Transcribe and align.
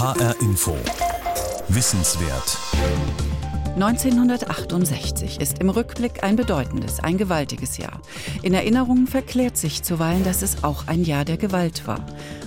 HR 0.00 0.34
Info. 0.40 0.74
Wissenswert. 1.68 2.56
1968 3.74 5.38
ist 5.42 5.58
im 5.58 5.68
Rückblick 5.68 6.24
ein 6.24 6.36
bedeutendes, 6.36 7.00
ein 7.00 7.18
gewaltiges 7.18 7.76
Jahr. 7.76 8.00
In 8.42 8.54
Erinnerungen 8.54 9.06
verklärt 9.06 9.58
sich 9.58 9.82
zuweilen, 9.82 10.24
dass 10.24 10.40
es 10.40 10.64
auch 10.64 10.88
ein 10.88 11.04
Jahr 11.04 11.26
der 11.26 11.36
Gewalt 11.36 11.86
war. 11.86 12.00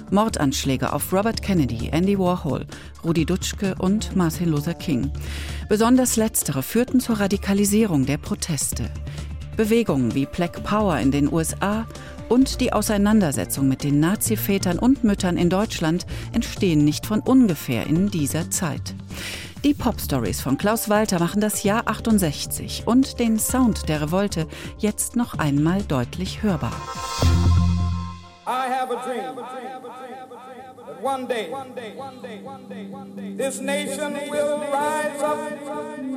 Mordanschläge 0.10 0.94
auf 0.94 1.14
Robert 1.14 1.44
Kennedy, 1.44 1.90
Andy 1.92 2.18
Warhol, 2.18 2.66
Rudi 3.04 3.24
Dutschke 3.24 3.76
und 3.78 4.16
Martin 4.16 4.50
Luther 4.50 4.74
King. 4.74 5.12
Besonders 5.70 6.16
letztere 6.16 6.64
führten 6.64 7.00
zur 7.00 7.20
Radikalisierung 7.20 8.08
der 8.08 8.18
Proteste. 8.18 8.90
Bewegungen 9.56 10.16
wie 10.16 10.26
Black 10.26 10.64
Power 10.64 10.98
in 10.98 11.12
den 11.12 11.32
USA 11.32 11.86
und 12.30 12.62
die 12.62 12.74
Auseinandersetzung 12.74 13.68
mit 13.68 13.84
den 13.84 14.00
Nazi-Vätern 14.00 14.80
und 14.80 15.04
Müttern 15.04 15.38
in 15.38 15.50
Deutschland 15.50 16.06
entstehen 16.32 16.84
nicht 16.84 17.06
von 17.06 17.20
ungefähr 17.20 17.88
in 17.88 18.10
dieser 18.10 18.50
Zeit. 18.52 18.96
Die 19.64 19.74
Pop-Stories 19.74 20.42
von 20.42 20.58
Klaus 20.58 20.90
Walter 20.90 21.20
machen 21.20 21.40
das 21.40 21.64
Jahr 21.64 21.88
68 21.88 22.84
und 22.86 23.20
den 23.20 23.40
Sound 23.40 23.88
der 23.88 24.02
Revolte 24.02 24.48
jetzt 24.78 25.16
noch 25.16 25.40
einmal 25.40 25.82
deutlich 25.84 26.44
hörbar. 26.44 26.74
I 28.46 28.70
have 28.70 28.92
a 28.92 29.06
dream. 29.06 29.44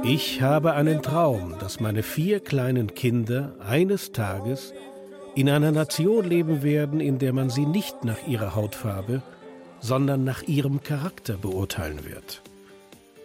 Ich 0.05 0.43
habe 0.43 0.75
einen 0.75 1.03
Traum, 1.03 1.55
dass 1.59 1.81
meine 1.81 2.03
vier 2.05 2.41
kleinen 2.41 2.95
Kinder 2.95 3.55
eines 3.67 4.13
Tages 4.13 4.73
in 5.37 5.51
einer 5.51 5.71
Nation 5.71 6.25
leben 6.25 6.63
werden, 6.63 6.99
in 6.99 7.19
der 7.19 7.35
man 7.35 7.51
sie 7.51 7.67
nicht 7.67 8.05
nach 8.05 8.27
ihrer 8.27 8.55
Hautfarbe, 8.55 9.23
sondern 9.81 10.25
nach 10.25 10.43
ihrem 10.43 10.83
Charakter 10.83 11.37
beurteilen 11.37 12.07
wird. 12.07 12.41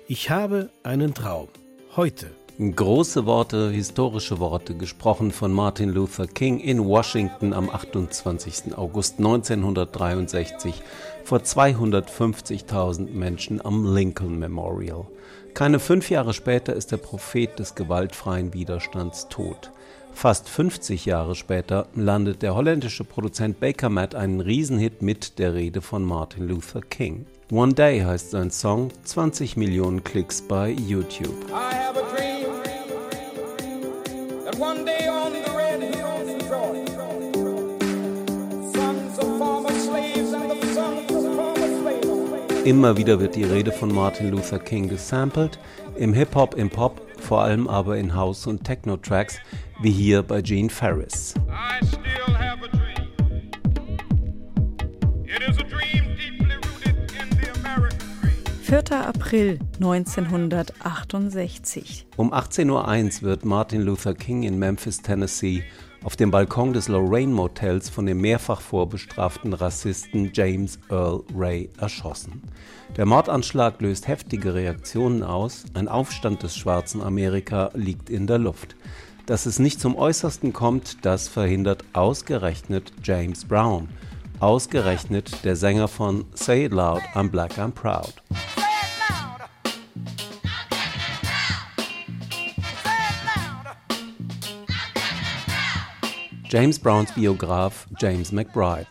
Ich 0.09 0.29
habe 0.29 0.69
einen 0.83 1.13
Traum. 1.13 1.47
Heute. 1.95 2.31
Große 2.59 3.25
Worte, 3.25 3.71
historische 3.71 4.39
Worte, 4.39 4.75
gesprochen 4.75 5.31
von 5.31 5.53
Martin 5.53 5.89
Luther 5.89 6.27
King 6.27 6.59
in 6.59 6.85
Washington 6.85 7.53
am 7.53 7.69
28. 7.69 8.77
August 8.77 9.19
1963 9.19 10.83
vor 11.23 11.39
250.000 11.39 13.09
Menschen 13.09 13.63
am 13.65 13.95
Lincoln 13.95 14.37
Memorial. 14.37 15.07
Keine 15.53 15.79
fünf 15.79 16.09
Jahre 16.09 16.33
später 16.33 16.73
ist 16.73 16.91
der 16.91 16.97
Prophet 16.97 17.57
des 17.57 17.73
gewaltfreien 17.75 18.53
Widerstands 18.53 19.29
tot. 19.29 19.71
Fast 20.13 20.49
50 20.49 21.05
Jahre 21.05 21.35
später 21.35 21.87
landet 21.95 22.41
der 22.41 22.55
holländische 22.55 23.03
Produzent 23.03 23.59
Baker 23.59 23.89
Matt 23.89 24.13
einen 24.13 24.39
Riesenhit 24.39 25.01
mit 25.01 25.39
der 25.39 25.55
Rede 25.55 25.81
von 25.81 26.03
Martin 26.03 26.47
Luther 26.47 26.81
King. 26.81 27.25
One 27.51 27.73
Day 27.73 28.01
heißt 28.01 28.31
sein 28.31 28.51
Song, 28.51 28.89
20 29.03 29.57
Millionen 29.57 30.03
Klicks 30.03 30.41
bei 30.41 30.69
YouTube. 30.71 31.35
Immer 42.63 42.95
wieder 42.95 43.19
wird 43.19 43.35
die 43.35 43.43
Rede 43.43 43.71
von 43.71 43.93
Martin 43.93 44.29
Luther 44.29 44.59
King 44.59 44.87
gesampelt, 44.87 45.57
im 45.97 46.13
Hip-Hop, 46.13 46.55
im 46.55 46.69
Pop, 46.69 47.01
vor 47.21 47.41
allem 47.41 47.67
aber 47.67 47.97
in 47.97 48.15
House- 48.15 48.47
und 48.47 48.63
Techno-Tracks, 48.63 49.39
wie 49.81 49.91
hier 49.91 50.23
bei 50.23 50.41
Gene 50.41 50.69
Ferris. 50.69 51.33
4. 58.71 59.05
April 59.05 59.59
1968. 59.81 62.07
Um 62.15 62.33
18.01 62.33 62.69
Uhr 62.69 62.87
wird 63.27 63.43
Martin 63.43 63.81
Luther 63.81 64.13
King 64.13 64.43
in 64.43 64.57
Memphis, 64.57 65.01
Tennessee 65.01 65.65
auf 66.03 66.15
dem 66.15 66.31
Balkon 66.31 66.73
des 66.73 66.87
Lorraine 66.87 67.33
Motels 67.33 67.89
von 67.89 68.05
dem 68.05 68.21
mehrfach 68.21 68.61
vorbestraften 68.61 69.53
Rassisten 69.53 70.31
James 70.33 70.79
Earl 70.89 71.23
Ray 71.35 71.69
erschossen. 71.77 72.41
Der 72.97 73.05
Mordanschlag 73.05 73.79
löst 73.81 74.07
heftige 74.07 74.53
Reaktionen 74.53 75.23
aus, 75.23 75.65
ein 75.73 75.87
Aufstand 75.87 76.43
des 76.43 76.57
schwarzen 76.57 77.01
Amerika 77.01 77.71
liegt 77.73 78.09
in 78.09 78.27
der 78.27 78.39
Luft. 78.39 78.75
Dass 79.27 79.45
es 79.45 79.59
nicht 79.59 79.79
zum 79.79 79.95
Äußersten 79.95 80.51
kommt, 80.51 81.05
das 81.05 81.27
verhindert 81.27 81.85
ausgerechnet 81.93 82.91
James 83.03 83.45
Brown, 83.45 83.87
ausgerechnet 84.39 85.45
der 85.45 85.55
Sänger 85.55 85.87
von 85.87 86.25
Say 86.33 86.65
It 86.65 86.73
Loud, 86.73 87.01
I'm 87.13 87.29
Black, 87.29 87.57
I'm 87.57 87.71
Proud. 87.71 88.13
James 96.51 96.77
Browns 96.77 97.13
Biograf 97.13 97.87
James 97.97 98.33
McBride. 98.33 98.87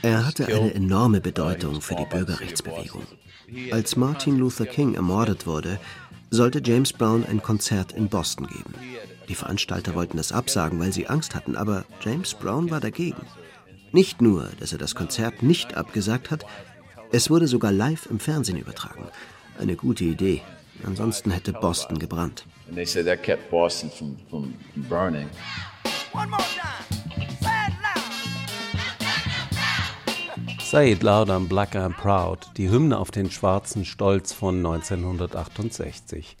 Er 0.00 0.26
hatte 0.26 0.46
eine 0.46 0.72
enorme 0.72 1.20
Bedeutung 1.20 1.82
für 1.82 1.96
die 1.96 2.06
Bürgerrechtsbewegung. 2.06 3.02
Als 3.72 3.96
Martin 3.96 4.38
Luther 4.38 4.64
King 4.64 4.94
ermordet 4.94 5.46
wurde, 5.46 5.78
sollte 6.30 6.62
James 6.64 6.94
Brown 6.94 7.26
ein 7.26 7.42
Konzert 7.42 7.92
in 7.92 8.08
Boston 8.08 8.46
geben. 8.46 8.72
Die 9.28 9.34
Veranstalter 9.34 9.94
wollten 9.94 10.18
es 10.18 10.32
absagen, 10.32 10.80
weil 10.80 10.94
sie 10.94 11.08
Angst 11.08 11.34
hatten, 11.34 11.56
aber 11.56 11.84
James 12.00 12.32
Brown 12.32 12.70
war 12.70 12.80
dagegen. 12.80 13.20
Nicht 13.92 14.22
nur, 14.22 14.48
dass 14.58 14.72
er 14.72 14.78
das 14.78 14.94
Konzert 14.94 15.42
nicht 15.42 15.76
abgesagt 15.76 16.30
hat, 16.30 16.46
es 17.12 17.28
wurde 17.28 17.48
sogar 17.48 17.70
live 17.70 18.06
im 18.06 18.18
Fernsehen 18.18 18.56
übertragen. 18.56 19.08
Eine 19.58 19.76
gute 19.76 20.04
Idee, 20.04 20.40
Ansonsten 20.84 21.30
hätte 21.30 21.52
Boston 21.52 21.98
gebrannt. 21.98 22.46
Say 30.60 30.92
It 30.92 31.02
Loud, 31.02 31.30
I'm 31.30 31.48
Black 31.48 31.76
I'm 31.76 31.94
Proud, 31.94 32.50
die 32.56 32.70
Hymne 32.70 32.98
auf 32.98 33.10
den 33.10 33.30
schwarzen 33.30 33.84
Stolz 33.84 34.32
von 34.32 34.56
1968. 34.56 36.36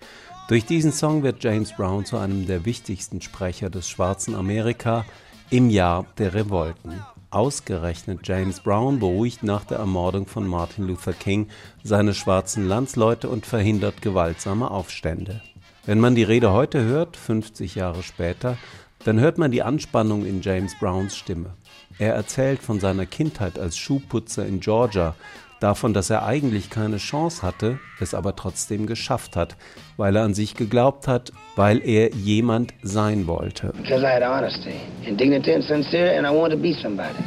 Durch 0.48 0.64
diesen 0.64 0.92
Song 0.92 1.22
wird 1.22 1.42
James 1.42 1.72
Brown 1.76 2.04
zu 2.04 2.18
einem 2.18 2.46
der 2.46 2.64
wichtigsten 2.64 3.20
Sprecher 3.20 3.70
des 3.70 3.88
schwarzen 3.88 4.34
Amerika 4.34 5.04
im 5.50 5.70
Jahr 5.70 6.06
der 6.18 6.34
Revolten. 6.34 7.00
Ausgerechnet 7.30 8.20
James 8.22 8.60
Brown 8.60 9.00
beruhigt 9.00 9.42
nach 9.42 9.64
der 9.64 9.78
Ermordung 9.78 10.26
von 10.26 10.46
Martin 10.46 10.86
Luther 10.86 11.12
King 11.12 11.48
seine 11.82 12.14
schwarzen 12.14 12.68
Landsleute 12.68 13.28
und 13.28 13.46
verhindert 13.46 14.00
gewaltsame 14.00 14.70
Aufstände. 14.70 15.42
Wenn 15.84 16.00
man 16.00 16.14
die 16.14 16.22
Rede 16.22 16.52
heute 16.52 16.84
hört, 16.84 17.16
50 17.16 17.74
Jahre 17.74 18.02
später, 18.02 18.56
dann 19.04 19.20
hört 19.20 19.38
man 19.38 19.50
die 19.50 19.62
Anspannung 19.62 20.24
in 20.24 20.40
James 20.42 20.76
Browns 20.78 21.16
Stimme. 21.16 21.54
Er 21.98 22.14
erzählt 22.14 22.60
von 22.60 22.80
seiner 22.80 23.06
Kindheit 23.06 23.58
als 23.58 23.76
Schuhputzer 23.76 24.46
in 24.46 24.60
Georgia, 24.60 25.14
davon, 25.60 25.94
dass 25.94 26.10
er 26.10 26.24
eigentlich 26.24 26.70
keine 26.70 26.98
Chance 26.98 27.42
hatte, 27.42 27.78
es 28.00 28.14
aber 28.14 28.36
trotzdem 28.36 28.86
geschafft 28.86 29.36
hat, 29.36 29.56
weil 29.96 30.16
er 30.16 30.24
an 30.24 30.34
sich 30.34 30.54
geglaubt 30.54 31.08
hat, 31.08 31.32
weil 31.54 31.80
er 31.86 32.12
jemand 32.14 32.74
sein 32.82 33.26
wollte. 33.26 33.72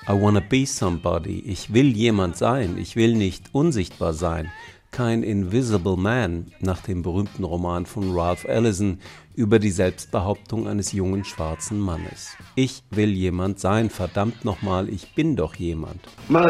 I 0.07 0.13
wanna 0.13 0.39
be 0.39 0.66
somebody. 0.66 1.39
Ich 1.39 1.73
will 1.73 1.95
jemand 1.95 2.38
sein. 2.38 2.78
Ich 2.79 2.95
will 2.95 3.16
nicht 3.16 3.45
unsichtbar 3.53 4.13
sein 4.13 4.50
kein 4.91 5.23
Invisible 5.23 5.97
Man 5.97 6.47
nach 6.59 6.81
dem 6.81 7.01
berühmten 7.03 7.44
Roman 7.44 7.85
von 7.85 8.11
Ralph 8.17 8.45
Ellison 8.45 9.00
über 9.35 9.59
die 9.59 9.72
Selbstbehauptung 9.72 10.67
eines 10.67 10.91
jungen 10.91 11.23
schwarzen 11.23 11.79
Mannes. 11.79 12.35
Ich 12.55 12.83
will 12.89 13.11
jemand 13.11 13.59
sein, 13.59 13.89
verdammt 13.89 14.44
nochmal, 14.44 14.89
ich 14.89 15.16
bin 15.16 15.38
doch 15.38 15.55
jemand. 15.55 16.01
Uh, 16.30 16.44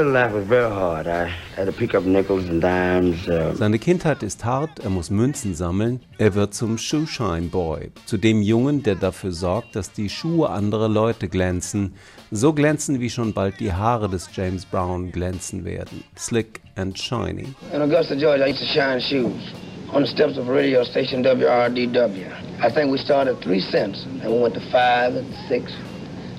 Seine 3.53 3.77
Kindheit 3.77 4.23
ist 4.23 4.43
hart, 4.43 4.79
er 4.79 4.89
muss 4.89 5.11
Münzen 5.11 5.53
sammeln, 5.53 5.99
er 6.17 6.33
wird 6.33 6.55
zum 6.55 6.79
Shoeshine 6.79 7.49
Boy, 7.49 7.91
zu 8.05 8.17
dem 8.17 8.41
Jungen, 8.41 8.81
der 8.81 8.95
dafür 8.95 9.33
sorgt, 9.33 9.75
dass 9.75 9.91
die 9.91 10.09
Schuhe 10.09 10.49
anderer 10.49 10.89
Leute 10.89 11.29
glänzen, 11.29 11.93
so 12.31 12.53
glänzen 12.53 12.99
wie 12.99 13.09
schon 13.09 13.33
bald 13.33 13.59
die 13.59 13.73
Haare 13.73 14.09
des 14.09 14.29
James 14.33 14.65
Brown 14.65 15.11
glänzen 15.11 15.65
werden. 15.65 16.03
Slick 16.17 16.61
and 16.75 16.97
shiny. 16.97 17.47
In 17.73 17.81
Augusta, 17.81 18.15
Georgia, 18.15 18.45
I 18.45 18.51
used 18.51 18.59
to 18.59 18.65
shine 18.65 18.99
shoes 19.01 19.53
on 19.93 20.03
the 20.03 20.07
steps 20.07 20.37
of 20.37 20.47
radio 20.47 20.83
station 20.83 21.23
WRDW. 21.23 22.31
I 22.61 22.69
think 22.69 22.91
we 22.91 22.97
started 22.97 23.35
at 23.35 23.43
three 23.43 23.61
cents 23.61 24.05
and 24.21 24.31
we 24.31 24.39
went 24.39 24.53
to 24.53 24.61
five 24.71 25.15
and 25.15 25.27
six. 25.47 25.71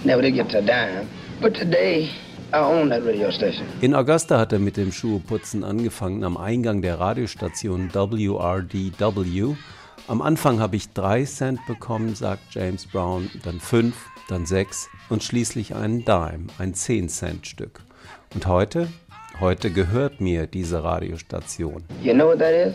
Never 0.04 0.22
did 0.22 0.34
get 0.34 0.48
to 0.50 0.58
a 0.58 0.62
dime. 0.62 1.08
But 1.40 1.54
today, 1.54 2.10
in 3.80 3.94
Augusta 3.94 4.38
hat 4.38 4.52
er 4.52 4.58
mit 4.58 4.76
dem 4.76 4.90
Schuheputzen 4.90 5.62
angefangen 5.62 6.24
am 6.24 6.36
Eingang 6.36 6.82
der 6.82 6.98
Radiostation 6.98 7.94
WRDW. 7.94 9.54
Am 10.08 10.20
Anfang 10.20 10.58
habe 10.58 10.74
ich 10.74 10.92
drei 10.92 11.24
Cent 11.26 11.64
bekommen, 11.68 12.16
sagt 12.16 12.42
James 12.50 12.86
Brown, 12.86 13.30
dann 13.44 13.60
fünf, 13.60 13.94
dann 14.28 14.46
sechs, 14.46 14.88
und 15.10 15.22
schließlich 15.22 15.74
einen 15.74 16.04
Dime, 16.04 16.46
ein 16.58 16.74
10-Cent-Stück. 16.74 17.82
Und 18.34 18.46
heute? 18.46 18.88
Heute 19.40 19.70
gehört 19.70 20.20
mir 20.20 20.46
diese 20.46 20.84
Radiostation. 20.84 21.84
You 22.02 22.14
know 22.14 22.26
what 22.26 22.38
that 22.38 22.52
is? 22.52 22.74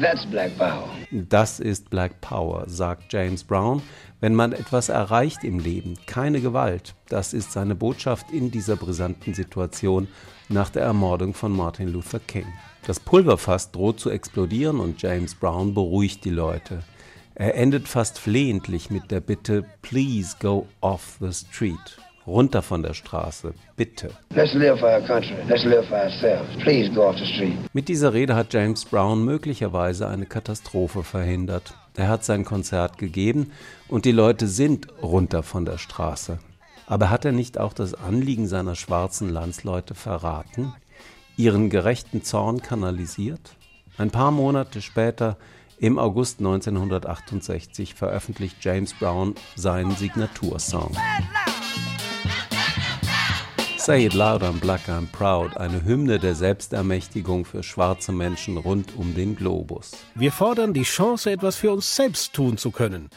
That's 0.00 0.26
Black 0.26 0.56
Power. 0.58 0.88
Das 1.12 1.60
ist 1.60 1.88
Black 1.88 2.20
Power, 2.20 2.64
sagt 2.66 3.12
James 3.12 3.44
Brown. 3.44 3.80
Wenn 4.20 4.34
man 4.34 4.52
etwas 4.52 4.88
erreicht 4.88 5.44
im 5.44 5.58
Leben, 5.60 5.96
keine 6.06 6.40
Gewalt, 6.40 6.94
das 7.08 7.32
ist 7.32 7.52
seine 7.52 7.74
Botschaft 7.74 8.30
in 8.32 8.50
dieser 8.50 8.76
brisanten 8.76 9.34
Situation 9.34 10.08
nach 10.48 10.70
der 10.70 10.82
Ermordung 10.82 11.32
von 11.32 11.52
Martin 11.52 11.88
Luther 11.88 12.20
King. 12.20 12.46
Das 12.86 13.00
Pulverfass 13.00 13.70
droht 13.70 14.00
zu 14.00 14.10
explodieren 14.10 14.80
und 14.80 15.00
James 15.00 15.34
Brown 15.34 15.74
beruhigt 15.74 16.24
die 16.24 16.30
Leute. 16.30 16.80
Er 17.36 17.56
endet 17.56 17.88
fast 17.88 18.20
flehentlich 18.20 18.90
mit 18.90 19.10
der 19.10 19.20
Bitte, 19.20 19.64
Please 19.82 20.36
go 20.38 20.68
off 20.80 21.16
the 21.20 21.32
street. 21.32 21.98
Runter 22.28 22.62
von 22.62 22.82
der 22.82 22.94
Straße, 22.94 23.52
bitte. 23.76 24.10
Mit 27.72 27.88
dieser 27.88 28.14
Rede 28.14 28.34
hat 28.36 28.54
James 28.54 28.84
Brown 28.84 29.24
möglicherweise 29.24 30.08
eine 30.08 30.26
Katastrophe 30.26 31.02
verhindert. 31.02 31.74
Er 31.96 32.08
hat 32.08 32.24
sein 32.24 32.44
Konzert 32.44 32.98
gegeben 32.98 33.50
und 33.88 34.04
die 34.04 34.12
Leute 34.12 34.46
sind 34.46 34.86
runter 35.02 35.42
von 35.42 35.64
der 35.64 35.78
Straße. 35.78 36.38
Aber 36.86 37.10
hat 37.10 37.24
er 37.24 37.32
nicht 37.32 37.58
auch 37.58 37.72
das 37.72 37.94
Anliegen 37.94 38.46
seiner 38.46 38.76
schwarzen 38.76 39.28
Landsleute 39.28 39.94
verraten, 39.94 40.72
ihren 41.36 41.68
gerechten 41.68 42.22
Zorn 42.22 42.62
kanalisiert? 42.62 43.56
Ein 43.98 44.10
paar 44.10 44.30
Monate 44.30 44.80
später, 44.80 45.36
im 45.78 45.98
August 45.98 46.38
1968, 46.38 47.94
veröffentlicht 47.94 48.56
James 48.60 48.94
Brown 48.94 49.34
seinen 49.56 49.92
Signatursong. 49.92 50.96
Say 53.76 54.06
It 54.06 54.14
Loud, 54.14 54.42
I'm 54.42 54.60
Black, 54.60 54.88
I'm 54.88 55.06
Proud, 55.12 55.58
eine 55.58 55.84
Hymne 55.84 56.18
der 56.18 56.34
Selbstermächtigung 56.34 57.44
für 57.44 57.62
schwarze 57.62 58.12
Menschen 58.12 58.56
rund 58.56 58.96
um 58.96 59.14
den 59.14 59.36
Globus. 59.36 59.92
Wir 60.14 60.32
fordern 60.32 60.72
die 60.72 60.84
Chance, 60.84 61.30
etwas 61.30 61.56
für 61.56 61.70
uns 61.70 61.94
selbst 61.94 62.32
tun 62.32 62.56
zu 62.56 62.70
können. 62.70 63.10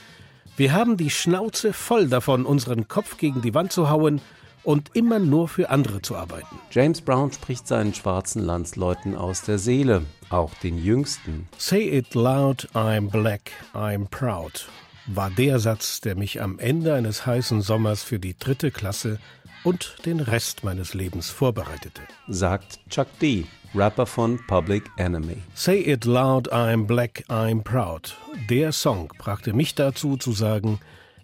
Wir 0.57 0.74
haben 0.74 0.98
die 0.98 1.09
Schnauze 1.09 1.71
voll 1.71 2.07
davon, 2.07 2.45
unseren 2.45 2.88
Kopf 2.88 3.18
gegen 3.18 3.42
die 3.42 3.54
Wand 3.54 3.71
zu 3.71 3.89
hauen 3.89 4.19
und 4.67 4.91
immer 4.95 5.17
nur 5.17 5.47
für 5.47 5.69
andere 5.69 6.01
zu 6.01 6.17
arbeiten. 6.17 6.59
James 6.71 6.99
Brown 6.99 7.31
spricht 7.31 7.67
seinen 7.67 7.93
schwarzen 7.93 8.43
Landsleuten 8.43 9.15
aus 9.15 9.43
der 9.43 9.59
Seele, 9.59 10.03
auch 10.29 10.53
den 10.55 10.77
Jüngsten. 10.77 11.47
Say 11.57 11.87
it 11.87 12.13
loud, 12.15 12.67
I'm 12.73 13.09
black, 13.09 13.51
I'm 13.73 14.09
proud 14.09 14.67
war 15.07 15.29
der 15.29 15.59
Satz, 15.59 16.01
der 16.01 16.15
mich 16.15 16.41
am 16.41 16.59
Ende 16.59 16.93
eines 16.93 17.25
heißen 17.25 17.61
Sommers 17.61 18.03
für 18.03 18.19
die 18.19 18.37
dritte 18.37 18.71
Klasse 18.71 19.19
und 19.63 19.95
den 20.05 20.19
Rest 20.19 20.63
meines 20.63 20.93
Lebens 20.93 21.29
vorbereitete. 21.29 22.01
Sagt 22.27 22.79
Chuck 22.89 23.07
D., 23.19 23.45
Rapper 23.73 24.05
von 24.05 24.39
Public 24.47 24.83
Enemy. 24.97 25.37
Say 25.53 25.79
it 25.79 26.05
loud, 26.05 26.51
I'm 26.51 26.85
black, 26.85 27.23
I'm 27.29 27.63
proud. 27.63 28.17
Der 28.49 28.71
Song 28.71 29.11
brachte 29.17 29.53
mich 29.53 29.75
dazu 29.75 30.17
zu 30.17 30.31
sagen, 30.33 30.79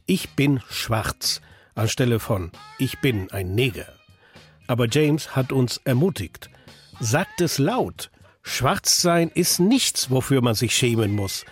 ich 0.06 0.30
bin 0.32 0.62
schwarz, 0.70 1.42
anstelle 1.76 2.20
von 2.20 2.52
ich 2.78 3.00
bin 3.02 3.32
ein 3.32 3.56
Neger. 3.56 3.88
Aber 4.68 4.88
James 4.90 5.36
hat 5.36 5.52
uns 5.52 5.82
ermutigt. 5.84 6.50
Sagt 7.00 7.42
es 7.42 7.58
laut. 7.58 8.12
Schwarz 8.42 9.02
sein 9.02 9.30
ist 9.34 9.60
nichts, 9.60 10.10
wofür 10.10 10.42
man 10.42 10.56
sich 10.56 10.76
schämen 10.76 11.12
muss. 11.12 11.46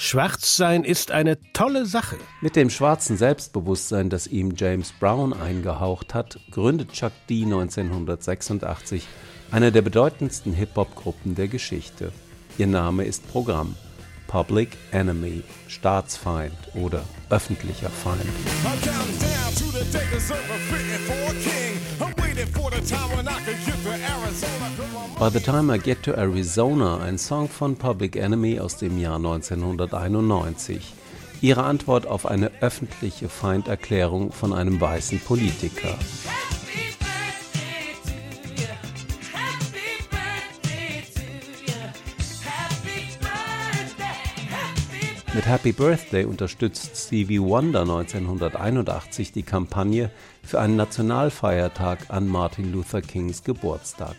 Schwarzsein 0.00 0.84
ist 0.84 1.10
eine 1.10 1.38
tolle 1.52 1.84
Sache. 1.84 2.16
Mit 2.40 2.54
dem 2.54 2.70
schwarzen 2.70 3.16
Selbstbewusstsein, 3.16 4.10
das 4.10 4.28
ihm 4.28 4.54
James 4.56 4.92
Brown 4.92 5.32
eingehaucht 5.32 6.14
hat, 6.14 6.38
gründet 6.52 6.92
Chuck 6.92 7.12
D 7.28 7.42
1986 7.42 9.04
eine 9.50 9.72
der 9.72 9.82
bedeutendsten 9.82 10.52
Hip-Hop-Gruppen 10.52 11.34
der 11.34 11.48
Geschichte. 11.48 12.12
Ihr 12.58 12.66
Name 12.66 13.04
ist 13.04 13.26
Programm. 13.28 13.74
Public 14.28 14.76
Enemy, 14.92 15.42
Staatsfeind 15.68 16.52
oder 16.74 17.02
öffentlicher 17.30 17.88
Feind. 17.88 18.20
By 25.18 25.30
the 25.30 25.40
Time 25.40 25.74
I 25.74 25.78
Get 25.78 26.02
to 26.02 26.12
Arizona, 26.12 26.98
ein 26.98 27.16
Song 27.16 27.48
von 27.48 27.74
Public 27.76 28.16
Enemy 28.16 28.60
aus 28.60 28.76
dem 28.76 28.98
Jahr 29.00 29.16
1991. 29.16 30.94
Ihre 31.40 31.64
Antwort 31.64 32.06
auf 32.06 32.26
eine 32.26 32.50
öffentliche 32.60 33.30
Feinderklärung 33.30 34.30
von 34.32 34.52
einem 34.52 34.78
weißen 34.78 35.20
Politiker. 35.20 35.96
Mit 45.38 45.46
Happy 45.46 45.70
Birthday 45.70 46.24
unterstützt 46.24 46.96
Stevie 46.96 47.40
Wonder 47.40 47.82
1981 47.82 49.30
die 49.30 49.44
Kampagne 49.44 50.10
für 50.42 50.60
einen 50.60 50.74
Nationalfeiertag 50.74 52.06
an 52.08 52.26
Martin 52.26 52.72
Luther 52.72 53.02
Kings 53.02 53.44
Geburtstag. 53.44 54.16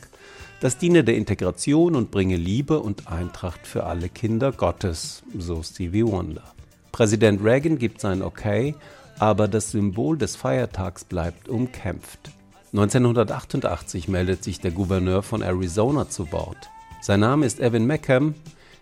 Das 0.61 0.77
diene 0.77 1.03
der 1.03 1.17
Integration 1.17 1.97
und 1.97 2.09
bringe 2.09 2.37
Liebe 2.37 2.79
und 2.79 3.11
Eintracht 3.11 3.67
für 3.67 3.83
alle 3.83 4.07
Kinder 4.07 4.53
Gottes, 4.53 5.23
so 5.37 5.61
Stevie 5.61 6.05
Wonder. 6.05 6.53
Präsident 6.93 7.43
Reagan 7.43 7.77
gibt 7.77 7.99
sein 7.99 8.21
Okay, 8.21 8.75
aber 9.19 9.49
das 9.49 9.71
Symbol 9.71 10.17
des 10.17 10.37
Feiertags 10.37 11.03
bleibt 11.03 11.49
umkämpft. 11.49 12.31
1988 12.71 14.07
meldet 14.07 14.45
sich 14.45 14.61
der 14.61 14.71
Gouverneur 14.71 15.21
von 15.21 15.41
Arizona 15.41 16.07
zu 16.07 16.31
Wort. 16.31 16.69
Sein 17.01 17.19
Name 17.19 17.45
ist 17.45 17.59
Evan 17.59 17.85
Meckham, 17.85 18.35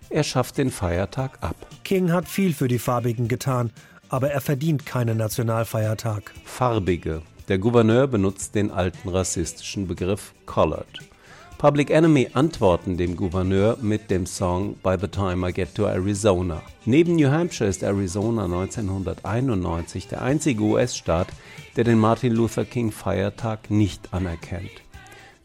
er 0.09 0.23
schafft 0.23 0.57
den 0.57 0.71
Feiertag 0.71 1.37
ab. 1.41 1.55
King 1.83 2.11
hat 2.11 2.27
viel 2.27 2.53
für 2.53 2.67
die 2.67 2.79
Farbigen 2.79 3.27
getan, 3.27 3.71
aber 4.09 4.31
er 4.31 4.41
verdient 4.41 4.85
keinen 4.85 5.17
Nationalfeiertag. 5.17 6.33
Farbige. 6.45 7.21
Der 7.47 7.59
Gouverneur 7.59 8.07
benutzt 8.07 8.55
den 8.55 8.71
alten 8.71 9.09
rassistischen 9.09 9.87
Begriff 9.87 10.33
Colored. 10.45 10.99
Public 11.57 11.89
Enemy 11.89 12.29
antworten 12.33 12.97
dem 12.97 13.15
Gouverneur 13.15 13.77
mit 13.81 14.11
dem 14.11 14.27
Song 14.27 14.75
By 14.83 14.95
the 14.99 15.07
Time 15.07 15.49
I 15.49 15.53
Get 15.53 15.73
to 15.73 15.87
Arizona. 15.87 16.61
Neben 16.85 17.15
New 17.15 17.31
Hampshire 17.31 17.67
ist 17.67 17.83
Arizona 17.83 18.45
1991 18.45 20.07
der 20.07 20.21
einzige 20.21 20.61
US-Staat, 20.61 21.29
der 21.75 21.83
den 21.83 21.97
Martin 21.97 22.33
Luther 22.33 22.63
King 22.63 22.91
Feiertag 22.91 23.71
nicht 23.71 24.13
anerkennt. 24.13 24.69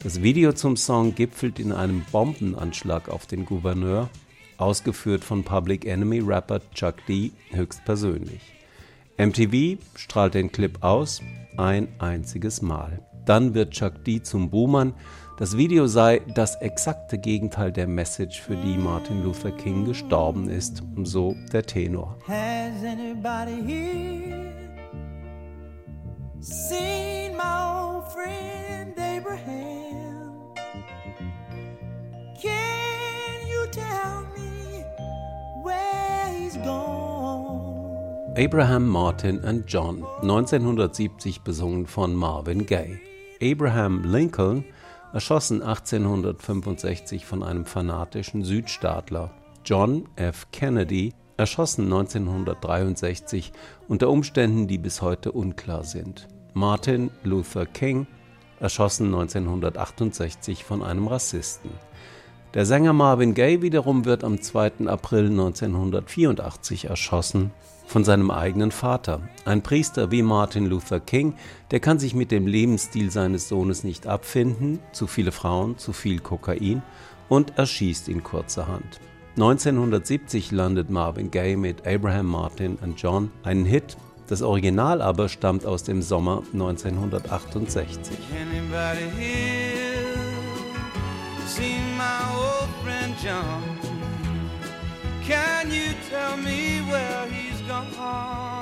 Das 0.00 0.20
Video 0.20 0.52
zum 0.52 0.76
Song 0.76 1.14
gipfelt 1.14 1.58
in 1.58 1.72
einem 1.72 2.04
Bombenanschlag 2.12 3.08
auf 3.08 3.26
den 3.26 3.46
Gouverneur 3.46 4.10
ausgeführt 4.58 5.24
von 5.24 5.44
Public 5.44 5.84
Enemy 5.86 6.20
Rapper 6.20 6.60
Chuck 6.74 6.96
D 7.06 7.32
höchstpersönlich. 7.50 8.40
MTV 9.18 9.78
strahlt 9.94 10.34
den 10.34 10.50
Clip 10.50 10.82
aus, 10.82 11.20
ein 11.56 11.88
einziges 11.98 12.62
Mal. 12.62 13.00
Dann 13.24 13.54
wird 13.54 13.72
Chuck 13.72 14.04
D 14.04 14.22
zum 14.22 14.50
Boomern. 14.50 14.94
Das 15.38 15.56
Video 15.56 15.86
sei 15.86 16.20
das 16.34 16.56
exakte 16.60 17.18
Gegenteil 17.18 17.72
der 17.72 17.86
Message, 17.86 18.40
für 18.40 18.56
die 18.56 18.76
Martin 18.76 19.22
Luther 19.22 19.52
King 19.52 19.84
gestorben 19.84 20.48
ist, 20.48 20.82
so 21.04 21.36
der 21.52 21.64
Tenor. 21.64 22.16
Has 22.26 22.82
anybody 22.84 23.62
here 23.64 24.52
seen 26.40 27.36
my 27.36 27.96
old 27.96 28.04
friend 28.12 28.98
Abraham? 28.98 29.61
Abraham 38.34 38.88
Martin 38.88 39.44
and 39.44 39.64
John, 39.66 40.04
1970 40.22 41.42
besungen 41.42 41.86
von 41.86 42.14
Marvin 42.14 42.64
Gaye. 42.64 42.98
Abraham 43.42 44.04
Lincoln, 44.04 44.64
erschossen 45.12 45.62
1865 45.62 47.26
von 47.26 47.42
einem 47.42 47.66
fanatischen 47.66 48.42
Südstaatler. 48.42 49.30
John 49.64 50.08
F. 50.16 50.46
Kennedy, 50.50 51.12
erschossen 51.36 51.84
1963 51.84 53.52
unter 53.88 54.08
Umständen, 54.08 54.66
die 54.66 54.78
bis 54.78 55.02
heute 55.02 55.32
unklar 55.32 55.84
sind. 55.84 56.26
Martin 56.54 57.10
Luther 57.24 57.66
King, 57.66 58.06
erschossen 58.60 59.06
1968 59.06 60.64
von 60.64 60.82
einem 60.82 61.06
Rassisten. 61.06 61.70
Der 62.54 62.66
Sänger 62.66 62.92
Marvin 62.92 63.32
Gaye 63.32 63.62
wiederum 63.62 64.04
wird 64.04 64.24
am 64.24 64.38
2. 64.38 64.86
April 64.86 65.30
1984 65.30 66.84
erschossen 66.84 67.50
von 67.86 68.04
seinem 68.04 68.30
eigenen 68.30 68.72
Vater. 68.72 69.22
Ein 69.46 69.62
Priester 69.62 70.10
wie 70.10 70.20
Martin 70.20 70.66
Luther 70.66 71.00
King, 71.00 71.32
der 71.70 71.80
kann 71.80 71.98
sich 71.98 72.14
mit 72.14 72.30
dem 72.30 72.46
Lebensstil 72.46 73.10
seines 73.10 73.48
Sohnes 73.48 73.84
nicht 73.84 74.06
abfinden, 74.06 74.80
zu 74.92 75.06
viele 75.06 75.32
Frauen, 75.32 75.78
zu 75.78 75.94
viel 75.94 76.18
Kokain 76.18 76.82
und 77.30 77.56
erschießt 77.56 78.08
ihn 78.08 78.22
kurzerhand. 78.22 79.00
1970 79.36 80.50
landet 80.50 80.90
Marvin 80.90 81.30
Gaye 81.30 81.56
mit 81.56 81.86
Abraham 81.86 82.26
Martin 82.26 82.78
and 82.82 83.00
John 83.00 83.30
einen 83.44 83.64
Hit, 83.64 83.96
Das 84.28 84.42
Original 84.42 85.00
aber 85.00 85.28
stammt 85.28 85.64
aus 85.64 85.84
dem 85.84 86.02
Sommer 86.02 86.42
1968. 86.52 88.16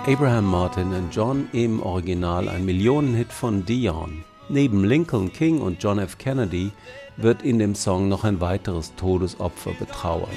Abraham 0.07 0.47
Martin 0.47 0.93
and 0.95 1.15
John 1.15 1.49
im 1.53 1.81
Original 1.81 2.49
ein 2.49 2.65
Millionenhit 2.65 3.33
von 3.33 3.65
Dion. 3.65 4.25
Neben 4.49 4.83
Lincoln 4.83 5.33
King 5.33 5.61
und 5.61 5.81
John 5.81 6.01
F. 6.01 6.19
Kennedy 6.19 6.73
wird 7.17 7.43
in 7.43 7.61
dem 7.61 7.77
Song 7.77 8.09
noch 8.09 8.25
ein 8.25 8.41
weiteres 8.41 8.93
Todesopfer 8.97 9.73
betrauert. 9.79 10.29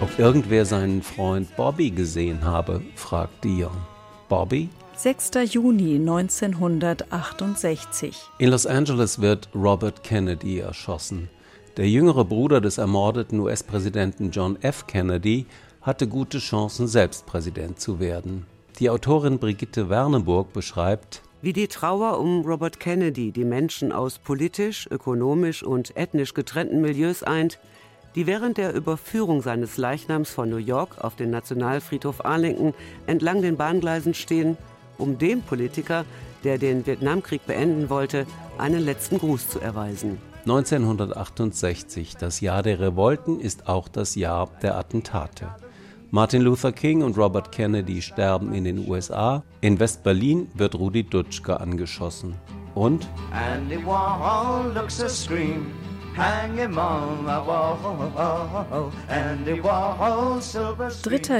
Ob 0.00 0.18
irgendwer 0.18 0.64
seinen 0.64 1.02
Freund 1.02 1.54
Bobby 1.56 1.90
gesehen 1.90 2.42
habe, 2.44 2.80
fragt 2.94 3.44
Dion. 3.44 3.95
Bobby? 4.28 4.68
6. 4.96 5.30
Juni 5.52 5.96
1968. 5.96 8.16
In 8.38 8.50
Los 8.50 8.66
Angeles 8.66 9.20
wird 9.20 9.48
Robert 9.54 10.02
Kennedy 10.02 10.58
erschossen. 10.58 11.28
Der 11.76 11.88
jüngere 11.88 12.24
Bruder 12.24 12.62
des 12.62 12.78
ermordeten 12.78 13.38
US-Präsidenten 13.40 14.30
John 14.30 14.56
F. 14.62 14.86
Kennedy 14.86 15.44
hatte 15.82 16.08
gute 16.08 16.38
Chancen, 16.38 16.88
selbst 16.88 17.26
Präsident 17.26 17.78
zu 17.78 18.00
werden. 18.00 18.46
Die 18.78 18.88
Autorin 18.90 19.38
Brigitte 19.38 19.88
Werneburg 19.88 20.52
beschreibt, 20.52 21.22
wie 21.42 21.52
die 21.52 21.68
Trauer 21.68 22.18
um 22.18 22.46
Robert 22.46 22.80
Kennedy 22.80 23.30
die 23.30 23.44
Menschen 23.44 23.92
aus 23.92 24.18
politisch, 24.18 24.88
ökonomisch 24.90 25.62
und 25.62 25.96
ethnisch 25.96 26.34
getrennten 26.34 26.80
Milieus 26.80 27.22
eint, 27.22 27.60
die 28.16 28.26
während 28.26 28.56
der 28.56 28.74
Überführung 28.74 29.42
seines 29.42 29.76
Leichnams 29.76 30.30
von 30.30 30.48
New 30.48 30.56
York 30.56 31.04
auf 31.04 31.14
den 31.14 31.30
Nationalfriedhof 31.30 32.24
Arlington 32.24 32.74
entlang 33.06 33.42
den 33.42 33.56
Bahngleisen 33.56 34.14
stehen, 34.14 34.56
um 34.98 35.18
dem 35.18 35.42
Politiker, 35.42 36.04
der 36.42 36.56
den 36.58 36.86
Vietnamkrieg 36.86 37.46
beenden 37.46 37.90
wollte, 37.90 38.26
einen 38.56 38.82
letzten 38.82 39.18
Gruß 39.18 39.50
zu 39.50 39.60
erweisen. 39.60 40.18
1968, 40.44 42.16
das 42.16 42.40
Jahr 42.40 42.62
der 42.62 42.80
Revolten, 42.80 43.38
ist 43.38 43.68
auch 43.68 43.88
das 43.88 44.14
Jahr 44.14 44.48
der 44.62 44.76
Attentate. 44.76 45.48
Martin 46.10 46.40
Luther 46.40 46.72
King 46.72 47.02
und 47.02 47.18
Robert 47.18 47.52
Kennedy 47.52 48.00
sterben 48.00 48.54
in 48.54 48.64
den 48.64 48.88
USA. 48.88 49.42
In 49.60 49.78
West-Berlin 49.78 50.48
wird 50.54 50.76
Rudi 50.76 51.02
Dutschke 51.02 51.60
angeschossen. 51.60 52.36
Und 52.74 53.08
3. 56.16 56.48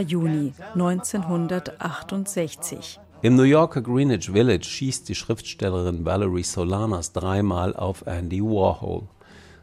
Juni 0.02 0.52
1968. 0.75 3.00
Im 3.23 3.37
New 3.37 3.45
Yorker 3.45 3.80
Greenwich 3.80 4.30
Village 4.30 4.66
schießt 4.66 5.09
die 5.09 5.14
Schriftstellerin 5.14 6.04
Valerie 6.04 6.42
Solanas 6.42 7.14
dreimal 7.14 7.75
auf 7.75 8.06
Andy 8.06 8.42
Warhol. 8.42 9.04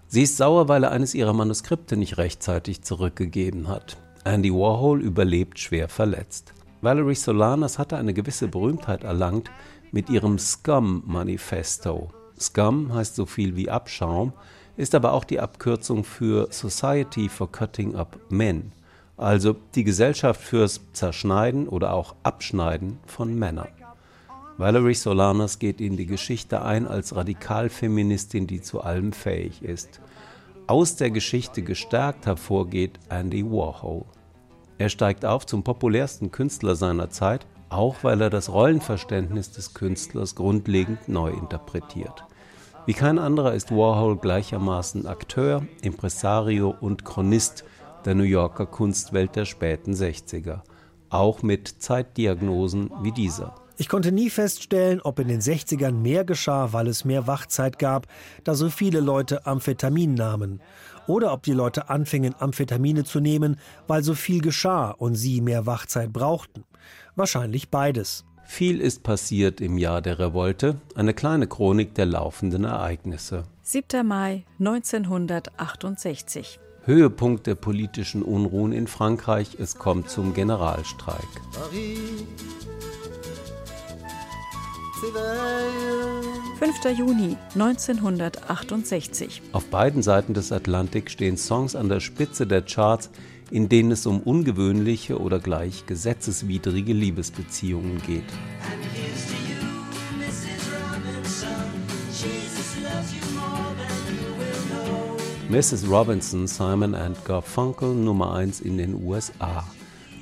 Sie 0.07 0.23
ist 0.23 0.37
sauer, 0.37 0.67
weil 0.67 0.83
er 0.83 0.89
eines 0.89 1.13
ihrer 1.13 1.33
Manuskripte 1.33 1.95
nicht 1.95 2.17
rechtzeitig 2.17 2.81
zurückgegeben 2.81 3.67
hat. 3.67 3.97
Andy 4.23 4.51
Warhol 4.51 4.99
überlebt 4.99 5.59
schwer 5.59 5.89
verletzt. 5.89 6.55
Valerie 6.81 7.13
Solanas 7.13 7.77
hatte 7.77 7.97
eine 7.97 8.15
gewisse 8.15 8.47
Berühmtheit 8.47 9.03
erlangt 9.03 9.51
mit 9.91 10.09
ihrem 10.09 10.39
Scum-Manifesto. 10.39 12.09
Scum 12.39 12.95
heißt 12.95 13.15
so 13.15 13.27
viel 13.27 13.55
wie 13.55 13.69
Abschaum, 13.69 14.33
ist 14.77 14.95
aber 14.95 15.13
auch 15.13 15.23
die 15.23 15.39
Abkürzung 15.39 16.03
für 16.03 16.47
Society 16.51 17.29
for 17.29 17.51
Cutting 17.51 17.95
Up 17.95 18.17
Men, 18.29 18.71
also 19.17 19.55
die 19.75 19.83
Gesellschaft 19.83 20.41
fürs 20.41 20.81
Zerschneiden 20.93 21.67
oder 21.67 21.93
auch 21.93 22.15
Abschneiden 22.23 22.99
von 23.05 23.37
Männern. 23.37 23.67
Valerie 24.57 24.93
Solanas 24.93 25.57
geht 25.57 25.81
in 25.81 25.97
die 25.97 26.05
Geschichte 26.05 26.61
ein 26.61 26.87
als 26.87 27.15
Radikalfeministin, 27.15 28.45
die 28.45 28.61
zu 28.61 28.81
allem 28.81 29.11
fähig 29.11 29.63
ist. 29.63 29.99
Aus 30.67 30.95
der 30.95 31.11
Geschichte 31.11 31.63
gestärkt 31.63 32.25
hervorgeht 32.25 32.99
Andy 33.09 33.43
Warhol. 33.43 34.05
Er 34.77 34.89
steigt 34.89 35.25
auf 35.25 35.45
zum 35.45 35.63
populärsten 35.63 36.31
Künstler 36.31 36.75
seiner 36.75 37.09
Zeit, 37.09 37.45
auch 37.69 37.95
weil 38.03 38.21
er 38.21 38.29
das 38.29 38.49
Rollenverständnis 38.49 39.51
des 39.51 39.73
Künstlers 39.73 40.35
grundlegend 40.35 41.09
neu 41.09 41.31
interpretiert. 41.31 42.23
Wie 42.85 42.93
kein 42.93 43.17
anderer 43.17 43.53
ist 43.53 43.71
Warhol 43.71 44.17
gleichermaßen 44.17 45.07
Akteur, 45.07 45.65
Impresario 45.81 46.75
und 46.81 47.05
Chronist 47.05 47.63
der 48.03 48.13
New 48.13 48.23
Yorker 48.23 48.65
Kunstwelt 48.65 49.37
der 49.37 49.45
späten 49.45 49.93
60er, 49.93 50.63
auch 51.09 51.43
mit 51.43 51.81
Zeitdiagnosen 51.81 52.91
wie 53.01 53.13
dieser. 53.13 53.55
Ich 53.77 53.87
konnte 53.87 54.11
nie 54.11 54.29
feststellen, 54.29 54.99
ob 55.01 55.19
in 55.19 55.29
den 55.29 55.39
60ern 55.39 55.93
mehr 55.93 56.25
geschah, 56.25 56.73
weil 56.73 56.87
es 56.87 57.05
mehr 57.05 57.25
Wachzeit 57.25 57.79
gab, 57.79 58.07
da 58.43 58.53
so 58.53 58.69
viele 58.69 58.99
Leute 58.99 59.45
Amphetamin 59.45 60.13
nahmen, 60.13 60.59
oder 61.07 61.31
ob 61.31 61.43
die 61.43 61.53
Leute 61.53 61.89
anfingen, 61.89 62.35
Amphetamine 62.37 63.05
zu 63.05 63.21
nehmen, 63.21 63.57
weil 63.87 64.03
so 64.03 64.13
viel 64.13 64.41
geschah 64.41 64.91
und 64.91 65.15
sie 65.15 65.39
mehr 65.39 65.65
Wachzeit 65.65 66.11
brauchten. 66.11 66.65
Wahrscheinlich 67.15 67.69
beides. 67.69 68.25
Viel 68.45 68.81
ist 68.81 69.03
passiert 69.03 69.61
im 69.61 69.77
Jahr 69.77 70.01
der 70.01 70.19
Revolte, 70.19 70.75
eine 70.95 71.13
kleine 71.13 71.47
Chronik 71.47 71.95
der 71.95 72.05
laufenden 72.05 72.65
Ereignisse. 72.65 73.43
7. 73.63 74.05
Mai 74.05 74.43
1968. 74.59 76.59
Höhepunkt 76.85 77.47
der 77.47 77.55
politischen 77.55 78.21
Unruhen 78.21 78.73
in 78.73 78.87
Frankreich, 78.87 79.55
es 79.59 79.77
kommt 79.77 80.09
zum 80.09 80.33
Generalstreik. 80.33 81.27
Paris. 81.53 81.99
5. 86.59 86.97
Juni 86.97 87.35
1968. 87.55 89.41
Auf 89.51 89.65
beiden 89.65 90.01
Seiten 90.01 90.33
des 90.33 90.53
Atlantik 90.53 91.11
stehen 91.11 91.35
Songs 91.35 91.75
an 91.75 91.89
der 91.89 91.99
Spitze 91.99 92.47
der 92.47 92.61
Charts, 92.61 93.09
in 93.51 93.69
denen 93.69 93.91
es 93.91 94.05
um 94.05 94.19
ungewöhnliche 94.19 95.19
oder 95.19 95.39
gleich 95.39 95.85
gesetzeswidrige 95.85 96.93
Liebesbeziehungen 96.93 98.01
geht. 98.05 98.23
Mrs. 105.49 105.87
Robinson, 105.87 106.47
Simon 106.47 106.95
and 106.95 107.23
Garfunkel 107.25 107.93
Nummer 107.93 108.33
1 108.33 108.61
in 108.61 108.79
den 108.79 108.95
USA. 109.03 109.63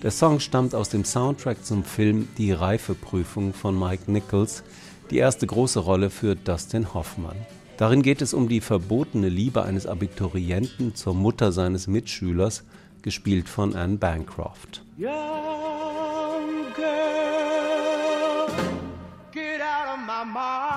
Der 0.04 0.12
Song 0.12 0.40
stammt 0.40 0.75
aus 0.75 0.90
dem 0.90 1.06
Soundtrack 1.06 1.63
zum 1.63 1.84
Film 1.84 2.28
Die 2.38 2.51
Reifeprüfung 2.51 3.54
von 3.54 3.80
Mike 3.80 4.12
Nichols, 4.12 4.63
die 5.10 5.18
erste 5.18 5.48
große 5.48 5.80
Rolle 5.80 6.10
für 6.10 6.36
Dustin 6.36 6.94
Hoffmann. 6.94 7.38
Darin 7.78 8.01
geht 8.01 8.22
es 8.22 8.34
um 8.34 8.50
die 8.50 8.62
verbotene 8.62 9.30
Liebe 9.30 9.63
eines 9.63 9.86
Abiturienten 9.86 10.96
zur 10.96 11.13
Mutter 11.13 11.51
seines 11.51 11.88
Mitschülers, 11.88 12.63
gespielt 13.01 13.50
von 13.50 13.75
Anne 13.75 13.98
Bancroft. 13.98 14.84
Young 14.98 15.12
girl, 16.75 18.48
get 19.31 19.62
out 19.62 19.98
of 19.98 20.05
my 20.05 20.24
mind. 20.25 20.72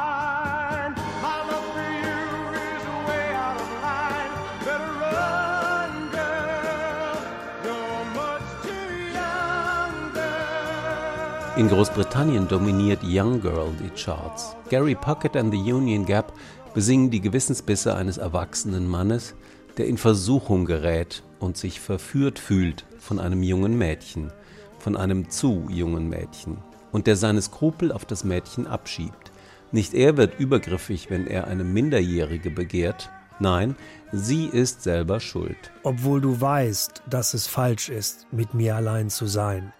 In 11.56 11.68
Großbritannien 11.68 12.48
dominiert 12.48 13.04
Young 13.04 13.40
Girl 13.40 13.72
die 13.78 13.94
Charts. 13.94 14.56
Gary 14.70 14.96
Puckett 14.96 15.36
and 15.36 15.54
the 15.54 15.72
Union 15.72 16.04
Gap 16.04 16.32
besingen 16.74 17.12
die 17.12 17.20
Gewissensbisse 17.20 17.94
eines 17.94 18.18
erwachsenen 18.18 18.88
Mannes, 18.88 19.34
der 19.76 19.86
in 19.86 19.98
Versuchung 19.98 20.64
gerät 20.64 21.22
und 21.38 21.56
sich 21.56 21.80
verführt 21.80 22.38
fühlt 22.38 22.84
von 22.98 23.18
einem 23.18 23.42
jungen 23.42 23.76
Mädchen, 23.76 24.32
von 24.78 24.96
einem 24.96 25.30
zu 25.30 25.66
jungen 25.70 26.08
Mädchen, 26.08 26.58
und 26.92 27.06
der 27.06 27.16
seine 27.16 27.42
Skrupel 27.42 27.92
auf 27.92 28.04
das 28.04 28.24
Mädchen 28.24 28.66
abschiebt. 28.66 29.32
Nicht 29.72 29.94
er 29.94 30.16
wird 30.16 30.38
übergriffig, 30.38 31.10
wenn 31.10 31.26
er 31.26 31.48
eine 31.48 31.64
Minderjährige 31.64 32.50
begehrt, 32.50 33.10
nein, 33.40 33.74
sie 34.12 34.46
ist 34.46 34.82
selber 34.82 35.20
schuld. 35.20 35.72
Obwohl 35.82 36.20
du 36.20 36.40
weißt, 36.40 37.02
dass 37.10 37.34
es 37.34 37.46
falsch 37.46 37.88
ist, 37.88 38.26
mit 38.30 38.54
mir 38.54 38.76
allein 38.76 39.10
zu 39.10 39.26
sein 39.26 39.72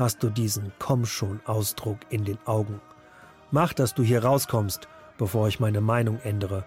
hast 0.00 0.22
du 0.22 0.30
diesen 0.30 0.72
Komm 0.78 1.04
schon 1.04 1.40
Ausdruck 1.44 1.98
in 2.08 2.24
den 2.24 2.38
Augen. 2.46 2.80
Mach, 3.50 3.74
dass 3.74 3.94
du 3.94 4.02
hier 4.02 4.24
rauskommst, 4.24 4.88
bevor 5.18 5.46
ich 5.46 5.60
meine 5.60 5.82
Meinung 5.82 6.18
ändere. 6.20 6.64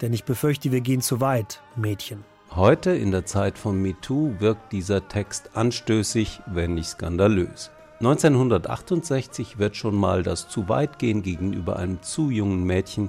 Denn 0.00 0.12
ich 0.12 0.24
befürchte, 0.24 0.72
wir 0.72 0.80
gehen 0.80 1.00
zu 1.00 1.20
weit, 1.20 1.62
Mädchen. 1.74 2.24
Heute, 2.54 2.90
in 2.90 3.10
der 3.10 3.26
Zeit 3.26 3.58
von 3.58 3.80
MeToo, 3.80 4.34
wirkt 4.38 4.72
dieser 4.72 5.08
Text 5.08 5.50
anstößig, 5.54 6.40
wenn 6.46 6.74
nicht 6.74 6.88
skandalös. 6.88 7.70
1968 7.98 9.58
wird 9.58 9.74
schon 9.76 9.94
mal 9.94 10.22
das 10.22 10.48
Zu-Weit-Gehen 10.48 11.22
gegenüber 11.22 11.76
einem 11.76 12.02
zu 12.02 12.30
jungen 12.30 12.64
Mädchen 12.64 13.08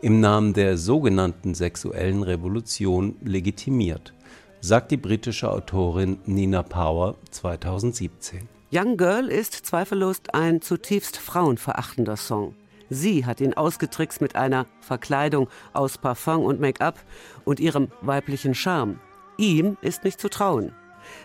im 0.00 0.20
Namen 0.20 0.52
der 0.52 0.78
sogenannten 0.78 1.54
sexuellen 1.54 2.22
Revolution 2.22 3.16
legitimiert. 3.22 4.14
sagt 4.60 4.90
die 4.90 4.96
britische 4.96 5.50
Autorin 5.50 6.18
Nina 6.24 6.62
Power 6.62 7.16
2017. 7.30 8.48
Young 8.72 8.96
Girl 8.96 9.28
ist 9.28 9.54
zweifellos 9.54 10.20
ein 10.32 10.60
zutiefst 10.62 11.16
frauenverachtender 11.16 12.16
Song. 12.16 12.54
Sie 12.90 13.26
hat 13.26 13.40
ihn 13.40 13.54
ausgetrickst 13.54 14.20
mit 14.20 14.36
einer 14.36 14.66
Verkleidung 14.80 15.48
aus 15.72 15.98
Parfum 15.98 16.44
und 16.44 16.60
Make-up 16.60 17.00
und 17.44 17.58
ihrem 17.60 17.88
weiblichen 18.00 18.54
Charme. 18.54 18.98
Ihm 19.36 19.76
ist 19.82 20.04
nicht 20.04 20.20
zu 20.20 20.28
trauen. 20.28 20.72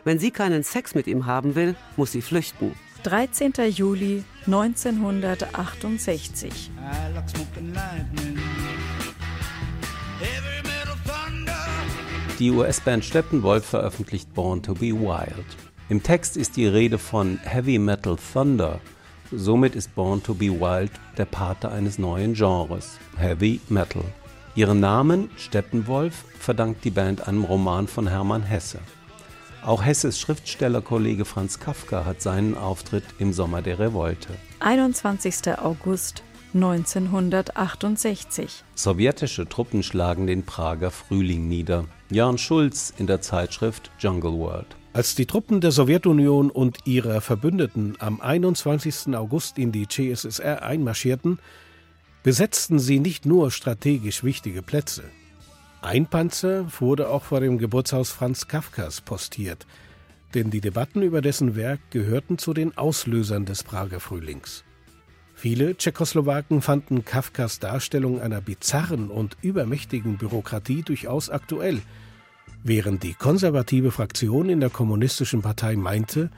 Wenn 0.04 0.20
sie 0.20 0.32
keinen 0.32 0.64
Sex 0.64 0.96
mit 0.96 1.08
ihm 1.08 1.26
haben 1.26 1.56
will, 1.56 1.76
muss 1.98 2.12
sie 2.12 2.22
flüchten. 2.22 2.76
13. 3.04 3.54
Juli 3.70 4.24
1968. 4.46 6.72
Die 12.40 12.52
US-Band 12.52 13.06
Steppenwolf 13.06 13.66
veröffentlicht 13.66 14.34
Born 14.34 14.64
to 14.64 14.74
be 14.74 14.94
Wild. 14.94 15.46
Im 15.90 16.02
Text 16.02 16.38
ist 16.38 16.56
die 16.56 16.66
Rede 16.66 16.98
von 16.98 17.40
Heavy 17.44 17.78
Metal 17.78 18.16
Thunder. 18.34 18.80
Somit 19.32 19.76
ist 19.76 19.96
Born 19.96 20.22
to 20.22 20.34
be 20.34 20.48
Wild 20.48 20.92
der 21.18 21.26
Pate 21.26 21.72
eines 21.72 21.98
neuen 21.98 22.34
Genres, 22.34 23.00
Heavy 23.18 23.62
Metal. 23.70 24.04
Ihren 24.56 24.80
Namen, 24.80 25.30
Steppenwolf, 25.38 26.26
verdankt 26.40 26.84
die 26.84 26.92
Band 26.92 27.28
einem 27.28 27.44
Roman 27.44 27.88
von 27.88 28.08
Hermann 28.08 28.44
Hesse. 28.44 28.80
Auch 29.64 29.84
Hesses 29.84 30.20
Schriftstellerkollege 30.20 31.26
Franz 31.26 31.60
Kafka 31.60 32.06
hat 32.06 32.22
seinen 32.22 32.58
Auftritt 32.58 33.06
im 33.18 33.34
Sommer 33.34 33.62
der 33.62 33.80
Revolte. 33.80 34.30
21. 34.60 35.58
August 35.58 36.22
1968. 36.54 38.64
Sowjetische 38.76 39.50
Truppen 39.50 39.82
schlagen 39.82 40.28
den 40.28 40.44
Prager 40.44 40.92
Frühling 40.92 41.48
nieder. 41.48 41.86
Jan 42.12 42.38
Schulz 42.38 42.94
in 42.98 43.08
der 43.08 43.22
Zeitschrift 43.22 43.90
Jungle 43.98 44.34
World. 44.34 44.76
Als 44.94 45.16
die 45.16 45.26
Truppen 45.26 45.60
der 45.60 45.72
Sowjetunion 45.72 46.52
und 46.52 46.86
ihrer 46.86 47.20
Verbündeten 47.20 47.96
am 47.98 48.22
21. 48.22 49.16
August 49.16 49.58
in 49.58 49.72
die 49.72 49.88
CSSR 49.88 50.62
einmarschierten, 50.62 51.40
besetzten 52.22 52.78
sie 52.78 53.00
nicht 53.00 53.26
nur 53.26 53.50
strategisch 53.50 54.24
wichtige 54.24 54.62
Plätze. 54.62 55.04
Ein 55.82 56.06
Panzer 56.06 56.68
wurde 56.80 57.10
auch 57.10 57.24
vor 57.24 57.40
dem 57.40 57.58
Geburtshaus 57.58 58.12
Franz 58.12 58.48
Kafkas 58.48 59.02
postiert, 59.02 59.66
denn 60.36 60.52
die 60.52 60.62
Debatten 60.62 61.02
über 61.02 61.22
dessen 61.22 61.56
Werk 61.56 61.80
gehörten 61.90 62.38
zu 62.38 62.54
den 62.54 62.78
Auslösern 62.78 63.46
des 63.46 63.64
Prager 63.64 64.00
Frühlings. 64.00 64.64
Viele 65.34 65.76
Tschechoslowaken 65.76 66.62
fanden 66.62 67.04
Kafkas 67.04 67.58
Darstellung 67.58 68.22
einer 68.22 68.42
bizarren 68.42 69.10
und 69.10 69.38
übermächtigen 69.42 70.18
Bürokratie 70.18 70.84
durchaus 70.84 71.32
aktuell, 71.32 71.82
während 72.64 73.04
die 73.04 73.14
konservative 73.14 73.92
Fraktion 73.92 74.50
in 74.50 74.60
der 74.60 74.70
kommunistischen 74.70 75.42
Partei 75.42 75.76
meinte, 75.76 76.30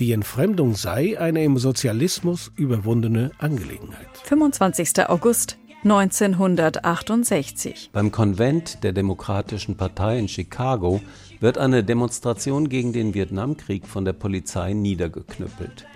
die 0.00 0.12
Entfremdung 0.12 0.74
sei 0.74 1.20
eine 1.20 1.44
im 1.44 1.58
Sozialismus 1.58 2.50
überwundene 2.56 3.30
Angelegenheit. 3.38 4.08
25. 4.24 5.08
August 5.08 5.56
1968. 5.84 7.90
Beim 7.92 8.10
Konvent 8.10 8.82
der 8.82 8.92
Demokratischen 8.92 9.76
Partei 9.76 10.18
in 10.18 10.28
Chicago 10.28 11.00
wird 11.40 11.58
eine 11.58 11.84
Demonstration 11.84 12.68
gegen 12.68 12.92
den 12.92 13.14
Vietnamkrieg 13.14 13.86
von 13.86 14.04
der 14.04 14.14
Polizei 14.14 14.72
niedergeknüppelt. 14.72 15.86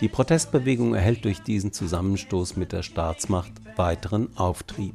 Die 0.00 0.08
Protestbewegung 0.08 0.94
erhält 0.94 1.24
durch 1.24 1.42
diesen 1.42 1.72
Zusammenstoß 1.72 2.56
mit 2.56 2.72
der 2.72 2.82
Staatsmacht 2.82 3.52
weiteren 3.76 4.36
Auftrieb. 4.36 4.94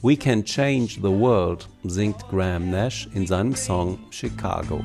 We 0.00 0.16
Can 0.16 0.44
Change 0.44 1.00
the 1.02 1.10
World 1.10 1.68
singt 1.82 2.28
Graham 2.28 2.70
Nash 2.70 3.08
in 3.14 3.26
seinem 3.26 3.56
Song 3.56 3.98
Chicago. 4.10 4.80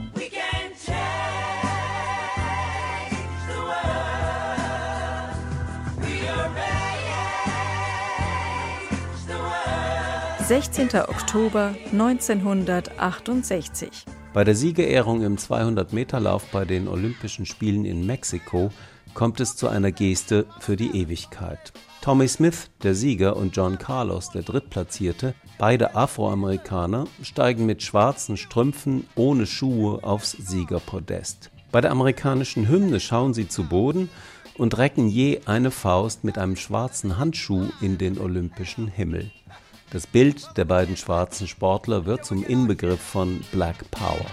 16. 10.48 10.90
Oktober 10.96 11.76
1968. 11.92 14.06
Bei 14.34 14.44
der 14.44 14.56
Siegerehrung 14.56 15.22
im 15.22 15.38
200-Meter-Lauf 15.38 16.46
bei 16.52 16.66
den 16.66 16.88
Olympischen 16.88 17.46
Spielen 17.46 17.86
in 17.86 18.08
Mexiko 18.08 18.72
kommt 19.14 19.40
es 19.40 19.56
zu 19.56 19.68
einer 19.68 19.92
Geste 19.92 20.46
für 20.60 20.76
die 20.76 20.96
Ewigkeit. 20.96 21.74
Tommy 22.02 22.28
Smith, 22.28 22.70
der 22.84 22.96
Sieger, 22.96 23.38
und 23.38 23.56
John 23.56 23.78
Carlos, 23.78 24.30
der 24.30 24.42
Drittplatzierte, 24.42 25.36
beide 25.58 25.96
Afroamerikaner, 25.96 27.06
steigen 27.22 27.66
mit 27.66 27.82
schwarzen 27.82 28.36
Strümpfen 28.36 29.08
ohne 29.16 29.46
Schuhe 29.46 30.04
aufs 30.04 30.32
Siegerpodest. 30.32 31.50
Bei 31.72 31.82
der 31.82 31.92
amerikanischen 31.92 32.68
Hymne 32.68 33.00
schauen 33.00 33.34
sie 33.34 33.48
zu 33.48 33.64
Boden 33.64 34.10
und 34.58 34.78
recken 34.78 35.08
je 35.08 35.42
eine 35.46 35.72
Faust 35.72 36.24
mit 36.24 36.38
einem 36.38 36.56
schwarzen 36.56 37.18
Handschuh 37.18 37.70
in 37.82 37.98
den 37.98 38.20
olympischen 38.20 38.88
Himmel. 38.88 39.32
Das 39.92 40.06
Bild 40.06 40.58
der 40.58 40.66
beiden 40.66 40.98
schwarzen 40.98 41.48
Sportler 41.48 42.06
wird 42.06 42.26
zum 42.26 42.44
Inbegriff 42.44 43.00
von 43.00 43.42
Black 43.52 43.90
Power. 43.92 44.26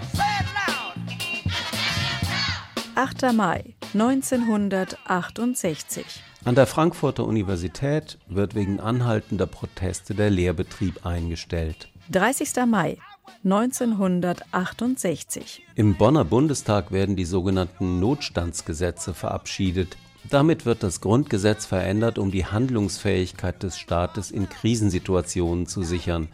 8. 2.95 3.33
Mai 3.33 3.75
1968. 3.93 6.05
An 6.45 6.55
der 6.55 6.65
Frankfurter 6.65 7.25
Universität 7.25 8.17
wird 8.27 8.55
wegen 8.55 8.79
anhaltender 8.79 9.47
Proteste 9.47 10.15
der 10.15 10.29
Lehrbetrieb 10.29 11.05
eingestellt. 11.05 11.89
30. 12.09 12.65
Mai 12.67 12.97
1968. 13.43 15.63
Im 15.75 15.95
Bonner 15.95 16.23
Bundestag 16.23 16.91
werden 16.91 17.15
die 17.15 17.25
sogenannten 17.25 17.99
Notstandsgesetze 17.99 19.13
verabschiedet. 19.13 19.97
Damit 20.29 20.65
wird 20.65 20.83
das 20.83 21.01
Grundgesetz 21.01 21.65
verändert, 21.65 22.17
um 22.17 22.31
die 22.31 22.45
Handlungsfähigkeit 22.45 23.61
des 23.61 23.77
Staates 23.77 24.31
in 24.31 24.47
Krisensituationen 24.47 25.67
zu 25.67 25.83
sichern. 25.83 26.29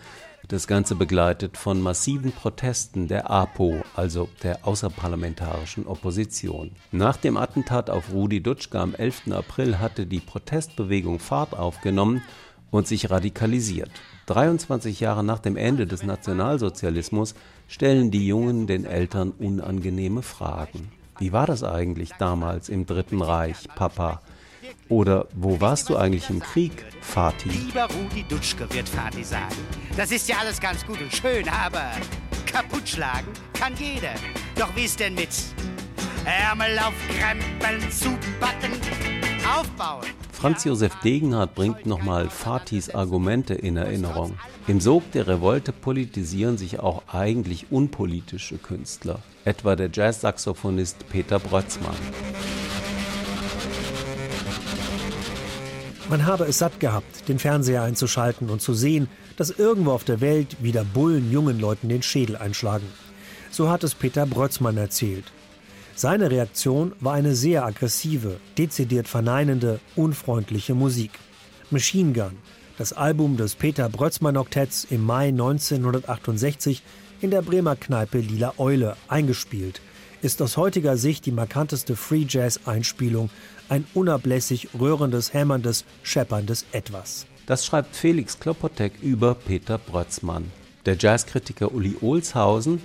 Das 0.49 0.65
Ganze 0.65 0.95
begleitet 0.95 1.57
von 1.57 1.81
massiven 1.81 2.31
Protesten 2.31 3.09
der 3.09 3.29
APO, 3.29 3.81
also 3.97 4.29
der 4.43 4.65
außerparlamentarischen 4.65 5.85
Opposition. 5.85 6.71
Nach 6.93 7.17
dem 7.17 7.35
Attentat 7.35 7.89
auf 7.89 8.13
Rudi 8.13 8.41
Dutschke 8.41 8.79
am 8.79 8.95
11. 8.95 9.33
April 9.33 9.79
hatte 9.79 10.05
die 10.05 10.21
Protestbewegung 10.21 11.19
Fahrt 11.19 11.53
aufgenommen 11.53 12.21
und 12.71 12.87
sich 12.87 13.09
radikalisiert. 13.09 13.91
23 14.27 15.01
Jahre 15.01 15.21
nach 15.21 15.39
dem 15.39 15.57
Ende 15.57 15.85
des 15.85 16.03
Nationalsozialismus 16.03 17.35
stellen 17.67 18.09
die 18.09 18.25
Jungen 18.25 18.67
den 18.67 18.85
Eltern 18.85 19.31
unangenehme 19.31 20.21
Fragen. 20.21 20.93
Wie 21.19 21.33
war 21.33 21.45
das 21.45 21.63
eigentlich 21.65 22.11
damals 22.19 22.69
im 22.69 22.85
Dritten 22.85 23.21
Reich, 23.21 23.67
Papa? 23.75 24.21
Oder 24.89 25.27
wo 25.33 25.59
warst 25.59 25.89
du 25.89 25.97
eigentlich 25.97 26.29
im 26.29 26.39
Krieg, 26.39 26.85
Vati? 27.01 27.49
Lieber 27.49 27.87
Rudi 27.89 28.23
Dutschke 28.23 28.67
wird 28.73 28.89
Vati 28.89 29.23
sagen. 29.23 29.55
Das 29.95 30.11
ist 30.11 30.27
ja 30.29 30.37
alles 30.39 30.59
ganz 30.59 30.85
gut 30.85 31.01
und 31.01 31.13
schön, 31.13 31.47
aber 31.49 31.91
kaputt 32.45 32.87
schlagen 32.87 33.27
kann 33.53 33.73
jeder. 33.77 34.13
Doch 34.55 34.75
wie 34.75 34.85
ist 34.85 34.99
denn 34.99 35.15
mit 35.15 35.29
Ärmel 36.25 36.79
aufkrempeln, 36.79 37.91
zupacken, 37.91 38.71
aufbauen? 39.45 40.05
Franz 40.31 40.65
Josef 40.65 40.93
Degenhardt 41.03 41.55
bringt 41.55 41.87
nochmal 41.87 42.29
Fatis 42.29 42.93
Argumente 42.93 43.55
in 43.55 43.75
Erinnerung. 43.75 44.37
Im 44.67 44.79
Sog 44.79 45.11
der 45.13 45.27
Revolte 45.27 45.71
politisieren 45.71 46.59
sich 46.59 46.79
auch 46.79 47.07
eigentlich 47.07 47.71
unpolitische 47.71 48.59
Künstler, 48.59 49.19
etwa 49.45 49.75
der 49.75 49.89
Jazzsaxophonist 49.91 51.09
Peter 51.09 51.39
Brötzmann. 51.39 51.95
Man 56.09 56.25
habe 56.25 56.45
es 56.45 56.59
satt 56.59 56.79
gehabt, 56.79 57.27
den 57.27 57.37
Fernseher 57.37 57.83
einzuschalten 57.83 58.49
und 58.49 58.61
zu 58.61 58.73
sehen, 58.73 59.09
dass 59.35 59.49
irgendwo 59.49 59.91
auf 59.91 60.05
der 60.05 60.21
Welt 60.21 60.55
wieder 60.63 60.85
Bullen 60.85 61.33
jungen 61.33 61.59
Leuten 61.59 61.89
den 61.89 62.01
Schädel 62.01 62.37
einschlagen. 62.37 62.87
So 63.51 63.69
hat 63.69 63.83
es 63.83 63.93
Peter 63.93 64.25
Brötzmann 64.25 64.77
erzählt. 64.77 65.25
Seine 65.95 66.31
Reaktion 66.31 66.93
war 67.01 67.13
eine 67.13 67.35
sehr 67.35 67.65
aggressive, 67.65 68.39
dezidiert 68.57 69.09
verneinende, 69.09 69.81
unfreundliche 69.97 70.75
Musik. 70.75 71.11
Machine 71.71 72.13
Gun, 72.13 72.37
das 72.77 72.93
Album 72.93 73.35
des 73.35 73.55
Peter 73.55 73.89
Brötzmann 73.89 74.37
Oktetts 74.37 74.85
im 74.89 75.05
Mai 75.05 75.27
1968 75.27 76.83
in 77.19 77.31
der 77.31 77.41
Bremer 77.41 77.75
Kneipe 77.75 78.19
Lila 78.19 78.53
Eule 78.57 78.95
eingespielt, 79.09 79.81
ist 80.21 80.41
aus 80.41 80.55
heutiger 80.55 80.97
Sicht 80.97 81.25
die 81.25 81.31
markanteste 81.31 81.95
Free 81.95 82.25
Jazz 82.27 82.61
Einspielung, 82.65 83.29
ein 83.69 83.85
unablässig 83.93 84.69
rührendes, 84.79 85.33
hämmerndes, 85.33 85.85
schepperndes 86.03 86.65
Etwas. 86.71 87.25
Das 87.45 87.65
schreibt 87.65 87.95
Felix 87.95 88.39
Klopotek 88.39 88.93
über 89.01 89.33
Peter 89.35 89.77
Brötzmann. 89.77 90.51
Der 90.85 90.97
Jazzkritiker 90.97 91.73
Uli 91.73 91.95
Olshausen 92.01 92.81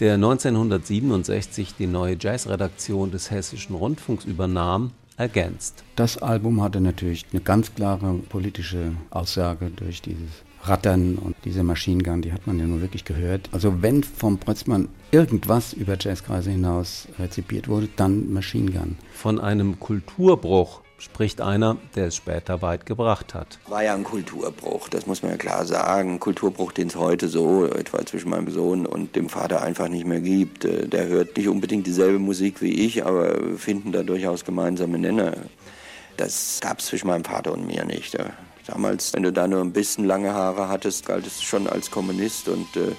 der 0.00 0.14
1967 0.14 1.74
die 1.78 1.86
neue 1.86 2.16
Jazzredaktion 2.20 3.10
des 3.10 3.30
Hessischen 3.30 3.74
Rundfunks 3.74 4.24
übernahm, 4.26 4.92
ergänzt. 5.16 5.84
Das 5.96 6.18
Album 6.18 6.62
hatte 6.62 6.80
natürlich 6.80 7.24
eine 7.32 7.40
ganz 7.40 7.74
klare 7.74 8.14
politische 8.28 8.92
Aussage 9.10 9.70
durch 9.70 10.02
dieses 10.02 10.28
Rattern 10.68 11.16
und 11.16 11.36
diese 11.44 11.62
Machine 11.62 12.02
Gun, 12.02 12.22
die 12.22 12.32
hat 12.32 12.46
man 12.46 12.58
ja 12.58 12.66
nur 12.66 12.80
wirklich 12.80 13.04
gehört. 13.04 13.48
Also 13.52 13.82
wenn 13.82 14.02
vom 14.02 14.38
Brötzmann 14.38 14.88
irgendwas 15.10 15.72
über 15.72 15.96
Jazzkreise 15.98 16.50
hinaus 16.50 17.08
rezipiert 17.18 17.68
wurde, 17.68 17.88
dann 17.96 18.32
Machine 18.32 18.70
Gun. 18.70 18.96
Von 19.12 19.40
einem 19.40 19.78
Kulturbruch 19.80 20.82
spricht 20.98 21.40
einer, 21.40 21.76
der 21.94 22.06
es 22.06 22.16
später 22.16 22.62
weit 22.62 22.86
gebracht 22.86 23.34
hat. 23.34 23.58
War 23.68 23.84
ja 23.84 23.94
ein 23.94 24.04
Kulturbruch, 24.04 24.88
das 24.88 25.06
muss 25.06 25.22
man 25.22 25.32
ja 25.32 25.36
klar 25.36 25.66
sagen. 25.66 26.18
Kulturbruch, 26.20 26.72
den 26.72 26.88
es 26.88 26.96
heute 26.96 27.28
so, 27.28 27.66
etwa 27.66 28.04
zwischen 28.06 28.30
meinem 28.30 28.50
Sohn 28.50 28.86
und 28.86 29.14
dem 29.14 29.28
Vater 29.28 29.62
einfach 29.62 29.88
nicht 29.88 30.06
mehr 30.06 30.20
gibt. 30.20 30.64
Äh, 30.64 30.88
der 30.88 31.06
hört 31.08 31.36
nicht 31.36 31.48
unbedingt 31.48 31.86
dieselbe 31.86 32.18
Musik 32.18 32.62
wie 32.62 32.72
ich, 32.72 33.04
aber 33.04 33.34
finden 33.56 33.92
da 33.92 34.02
durchaus 34.02 34.44
gemeinsame 34.44 34.98
Nenner. 34.98 35.34
Das 36.16 36.60
gab 36.62 36.78
es 36.78 36.86
zwischen 36.86 37.08
meinem 37.08 37.24
Vater 37.24 37.52
und 37.52 37.66
mir 37.66 37.84
nicht. 37.84 38.16
Damals, 38.66 39.12
wenn 39.14 39.22
du 39.22 39.32
da 39.32 39.46
nur 39.46 39.60
ein 39.60 39.72
bisschen 39.72 40.04
lange 40.04 40.32
Haare 40.32 40.68
hattest, 40.68 41.06
galt 41.06 41.26
es 41.26 41.42
schon 41.42 41.68
als 41.68 41.90
Kommunist 41.90 42.48
und 42.48 42.76
äh, 42.76 42.92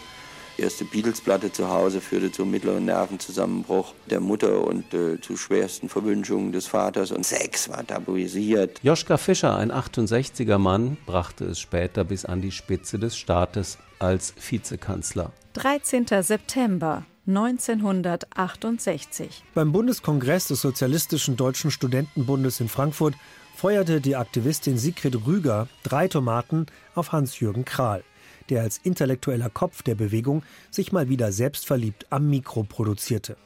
erste 0.57 0.85
Beatles-Platte 0.85 1.51
zu 1.51 1.69
Hause 1.69 2.01
führte 2.01 2.31
zum 2.31 2.51
mittleren 2.51 2.85
Nervenzusammenbruch 2.85 3.93
der 4.09 4.19
Mutter 4.19 4.65
und 4.65 4.93
äh, 4.93 5.19
zu 5.21 5.37
schwersten 5.37 5.89
Verwünschungen 5.89 6.51
des 6.51 6.67
Vaters 6.67 7.11
und 7.11 7.25
Sex 7.25 7.69
war 7.69 7.85
tabuisiert. 7.85 8.79
Joschka 8.81 9.17
Fischer, 9.17 9.55
ein 9.57 9.71
68er 9.71 10.57
Mann, 10.57 10.97
brachte 11.05 11.45
es 11.45 11.59
später 11.59 12.03
bis 12.03 12.25
an 12.25 12.41
die 12.41 12.51
Spitze 12.51 12.97
des 12.99 13.15
Staates 13.17 13.77
als 13.99 14.33
Vizekanzler. 14.39 15.31
13. 15.53 16.07
September 16.21 17.05
1968. 17.27 19.43
Beim 19.53 19.73
Bundeskongress 19.73 20.47
des 20.47 20.61
Sozialistischen 20.61 21.35
Deutschen 21.35 21.71
Studentenbundes 21.71 22.61
in 22.61 22.69
Frankfurt 22.69 23.15
feuerte 23.57 23.99
die 23.99 24.15
Aktivistin 24.15 24.77
Sigrid 24.77 25.25
Rüger 25.25 25.67
drei 25.83 26.07
Tomaten 26.07 26.67
auf 26.95 27.11
Hans-Jürgen 27.11 27.65
Krahl 27.65 28.03
der 28.49 28.61
als 28.61 28.79
intellektueller 28.83 29.49
Kopf 29.49 29.83
der 29.83 29.95
Bewegung 29.95 30.43
sich 30.71 30.91
mal 30.91 31.09
wieder 31.09 31.31
selbstverliebt 31.31 32.07
am 32.09 32.29
Mikro 32.29 32.63
produzierte. 32.63 33.37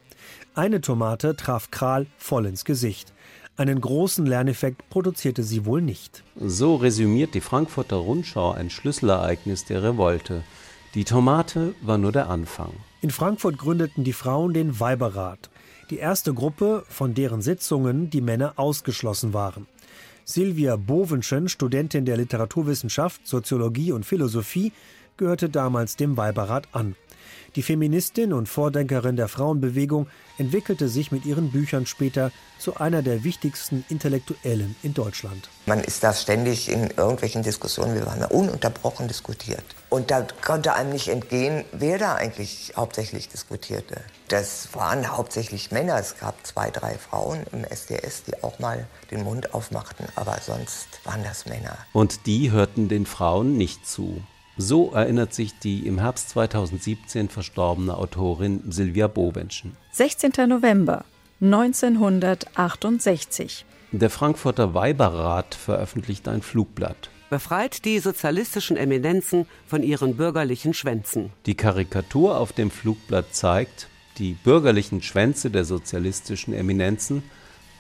Eine 0.54 0.82
Tomate 0.82 1.36
traf 1.36 1.72
Kral 1.72 2.06
voll 2.18 2.46
ins 2.46 2.66
Gesicht. 2.66 3.14
Einen 3.58 3.82
großen 3.82 4.26
Lerneffekt 4.26 4.90
produzierte 4.90 5.44
sie 5.44 5.66
wohl 5.66 5.82
nicht. 5.82 6.24
So 6.36 6.76
resümiert 6.76 7.34
die 7.34 7.42
Frankfurter 7.42 7.98
Rundschau 7.98 8.52
ein 8.52 8.70
Schlüsselereignis 8.70 9.66
der 9.66 9.84
Revolte. 9.84 10.44
Die 10.94 11.06
Tomate 11.06 11.74
war 11.82 11.98
nur 11.98 12.12
der 12.12 12.30
Anfang. 12.30 12.72
In 13.02 13.12
Frankfurt 13.12 13.58
gründeten 13.58 14.04
die 14.04 14.14
Frauen 14.14 14.54
den 14.54 14.80
Weiberrat, 14.80 15.50
die 15.90 15.98
erste 15.98 16.34
Gruppe, 16.34 16.84
von 16.88 17.14
deren 17.14 17.42
Sitzungen 17.42 18.10
die 18.10 18.22
Männer 18.22 18.54
ausgeschlossen 18.58 19.34
waren. 19.34 19.68
Silvia 20.26 20.76
Bovenschen, 20.76 21.50
Studentin 21.50 22.06
der 22.06 22.18
Literaturwissenschaft, 22.18 23.28
Soziologie 23.28 23.92
und 23.92 24.06
Philosophie, 24.06 24.72
gehörte 25.18 25.50
damals 25.50 25.96
dem 25.96 26.18
Weiberrat 26.18 26.68
an. 26.72 26.96
Die 27.56 27.64
Feministin 27.64 28.34
und 28.34 28.48
Vordenkerin 28.48 29.16
der 29.16 29.28
Frauenbewegung 29.28 30.08
entwickelte 30.38 30.88
sich 30.88 31.12
mit 31.12 31.26
ihren 31.26 31.52
Büchern 31.52 31.86
später 31.86 32.32
zu 32.60 32.78
einer 32.78 33.02
der 33.02 33.24
wichtigsten 33.24 33.84
Intellektuellen 33.90 34.76
in 34.84 34.94
Deutschland. 34.94 35.50
Man 35.66 35.82
ist 35.82 36.04
da 36.04 36.14
ständig 36.14 36.70
in 36.70 36.90
irgendwelchen 36.92 37.44
Diskussionen, 37.44 37.96
wir 37.96 38.06
waren 38.06 38.24
ununterbrochen 38.24 39.08
diskutiert. 39.08 39.64
Und 39.90 40.10
da 40.10 40.26
konnte 40.42 40.74
einem 40.74 40.92
nicht 40.92 41.10
entgehen, 41.10 41.66
wer 41.74 41.98
da 41.98 42.16
eigentlich 42.16 42.74
hauptsächlich 42.78 43.28
diskutierte. 43.28 44.02
Das 44.30 44.70
waren 44.74 45.12
hauptsächlich 45.12 45.72
Männer. 45.72 46.00
Es 46.00 46.18
gab 46.18 46.36
zwei, 46.48 46.72
drei 46.72 46.98
Frauen 46.98 47.44
im 47.52 47.66
SDS, 47.66 48.24
die 48.24 48.42
auch 48.44 48.60
mal 48.60 48.88
den 49.12 49.24
Mund 49.24 49.54
aufmachten, 49.54 50.06
aber 50.16 50.38
sonst 50.42 50.88
waren 51.04 51.24
das 51.24 51.46
Männer. 51.46 51.78
Und 51.92 52.26
die 52.26 52.52
hörten 52.52 52.88
den 52.88 53.06
Frauen 53.06 53.58
nicht 53.58 53.86
zu. 53.86 54.24
So 54.58 54.92
erinnert 54.92 55.34
sich 55.34 55.58
die 55.60 55.88
im 55.88 56.00
Herbst 56.00 56.30
2017 56.30 57.30
verstorbene 57.30 57.98
Autorin 57.98 58.62
Silvia 58.70 59.08
Bowenschen. 59.08 59.78
16. 59.92 60.34
November 60.48 61.06
1968. 61.42 63.66
Der 63.94 64.10
Frankfurter 64.10 64.74
Weiberrat 64.74 65.56
veröffentlicht 65.56 66.28
ein 66.28 66.42
Flugblatt. 66.42 67.10
Befreit 67.30 67.86
die 67.86 68.00
sozialistischen 68.00 68.76
Eminenzen 68.78 69.46
von 69.66 69.84
ihren 69.84 70.18
bürgerlichen 70.18 70.74
Schwänzen. 70.74 71.32
Die 71.46 71.56
Karikatur 71.56 72.38
auf 72.38 72.52
dem 72.52 72.72
Flugblatt 72.72 73.34
zeigt 73.34 73.88
die 74.18 74.34
bürgerlichen 74.34 75.02
Schwänze 75.02 75.50
der 75.50 75.64
sozialistischen 75.64 76.54
Eminenzen 76.54 77.24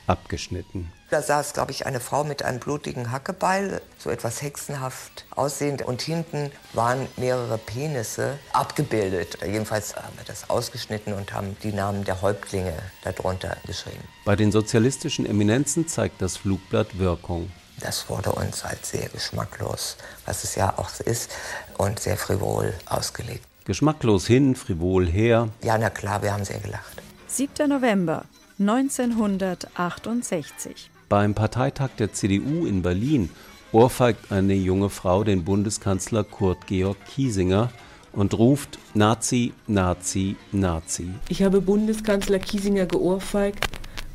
abgeschnitten. 0.07 0.89
Da 1.12 1.21
saß, 1.21 1.52
glaube 1.52 1.71
ich, 1.71 1.86
eine 1.86 2.00
Frau 2.00 2.24
mit 2.24 2.41
einem 2.41 2.62
blutigen 2.62 3.12
Hackebeil, 3.12 3.82
so 3.97 4.10
etwas 4.10 4.41
hexenhaft 4.41 5.26
aussehend. 5.32 5.82
Und 5.82 6.02
hinten 6.02 6.54
waren 6.71 7.06
mehrere 7.17 7.58
Penisse 7.58 8.39
abgebildet. 8.54 9.38
Jedenfalls 9.45 9.93
haben 9.97 10.15
wir 10.15 10.24
das 10.24 10.50
ausgeschnitten 10.50 11.12
und 11.12 11.34
haben 11.34 11.58
die 11.63 11.74
Namen 11.74 12.06
der 12.06 12.21
Häuptlinge 12.21 12.71
darunter 13.04 13.58
geschrieben. 13.67 14.08
Bei 14.24 14.38
den 14.38 14.54
sozialistischen 14.54 15.26
Eminenzen 15.26 15.86
zeigt 15.86 16.21
das 16.21 16.38
Flugblatt 16.38 16.97
Wirkung. 16.97 17.52
Das 17.82 18.08
wurde 18.08 18.32
uns 18.32 18.63
als 18.63 18.91
sehr 18.91 19.10
geschmacklos, 19.10 19.97
was 20.26 20.45
es 20.45 20.56
ja 20.56 20.74
auch 20.78 20.97
ist, 21.02 21.30
und 21.78 22.00
sehr 22.00 22.15
frivol 22.15 22.74
ausgelegt. 22.86 23.43
Geschmacklos 23.65 24.28
hin, 24.28 24.56
frivol 24.56 25.10
her. 25.10 25.50
Ja, 25.62 25.78
na 25.78 25.89
klar, 25.89 26.24
wir 26.24 26.32
haben 26.32 26.45
sehr 26.45 26.60
gelacht. 26.60 27.02
7. 27.28 27.67
November 27.67 28.24
1968. 28.60 30.90
Beim 31.12 31.34
Parteitag 31.34 31.89
der 32.00 32.13
CDU 32.13 32.65
in 32.65 32.84
Berlin 32.84 33.30
ohrfeigt 33.74 34.32
eine 34.32 34.54
junge 34.54 34.89
Frau 34.89 35.26
den 35.26 35.43
Bundeskanzler 35.43 36.24
Kurt 36.24 36.67
Georg 36.67 36.95
Kiesinger 37.06 37.69
und 38.13 38.34
ruft 38.38 38.80
Nazi, 38.93 39.52
Nazi, 39.67 40.38
Nazi. 40.54 41.10
Ich 41.28 41.43
habe 41.43 41.60
Bundeskanzler 41.60 42.39
Kiesinger 42.39 42.86
geohrfeigt, 42.86 43.67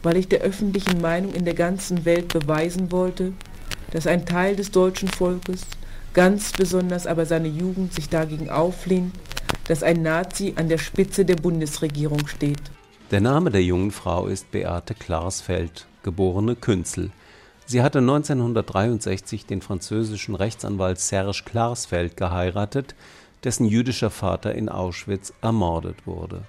weil 0.02 0.16
ich 0.16 0.28
der 0.28 0.40
öffentlichen 0.40 1.02
Meinung 1.02 1.34
in 1.34 1.44
der 1.44 1.52
ganzen 1.52 2.06
Welt 2.06 2.28
beweisen 2.28 2.90
wollte, 2.90 3.34
dass 3.90 4.06
ein 4.06 4.24
Teil 4.24 4.56
des 4.56 4.70
deutschen 4.70 5.08
Volkes, 5.08 5.66
ganz 6.14 6.52
besonders 6.52 7.06
aber 7.06 7.26
seine 7.26 7.48
Jugend, 7.48 7.92
sich 7.92 8.08
dagegen 8.08 8.48
auflehnt, 8.48 9.12
dass 9.68 9.82
ein 9.82 10.00
Nazi 10.00 10.54
an 10.56 10.70
der 10.70 10.78
Spitze 10.78 11.26
der 11.26 11.36
Bundesregierung 11.36 12.26
steht. 12.26 12.62
Der 13.10 13.20
Name 13.20 13.50
der 13.50 13.62
jungen 13.62 13.90
Frau 13.90 14.28
ist 14.28 14.50
Beate 14.50 14.94
Klarsfeld 14.94 15.86
geborene 16.06 16.54
Künzel. 16.54 17.10
Sie 17.66 17.82
hatte 17.82 17.98
1963 17.98 19.44
den 19.44 19.60
französischen 19.60 20.36
Rechtsanwalt 20.36 21.00
Serge 21.00 21.42
Klarsfeld 21.44 22.16
geheiratet, 22.16 22.94
dessen 23.42 23.66
jüdischer 23.66 24.10
Vater 24.10 24.54
in 24.54 24.68
Auschwitz 24.68 25.32
ermordet 25.42 26.06
wurde. 26.06 26.42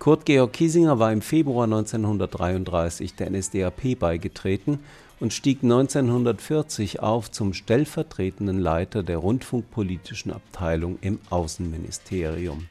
Kurt 0.00 0.26
Georg 0.26 0.52
Kiesinger 0.52 0.98
war 0.98 1.12
im 1.12 1.22
Februar 1.22 1.64
1933 1.64 3.14
der 3.14 3.30
NSDAP 3.30 3.98
beigetreten 3.98 4.80
und 5.20 5.32
stieg 5.32 5.62
1940 5.62 7.00
auf 7.00 7.30
zum 7.30 7.54
stellvertretenden 7.54 8.58
Leiter 8.58 9.04
der 9.04 9.18
rundfunkpolitischen 9.18 10.32
Abteilung 10.32 10.98
im 11.02 11.20
Außenministerium. 11.30 12.66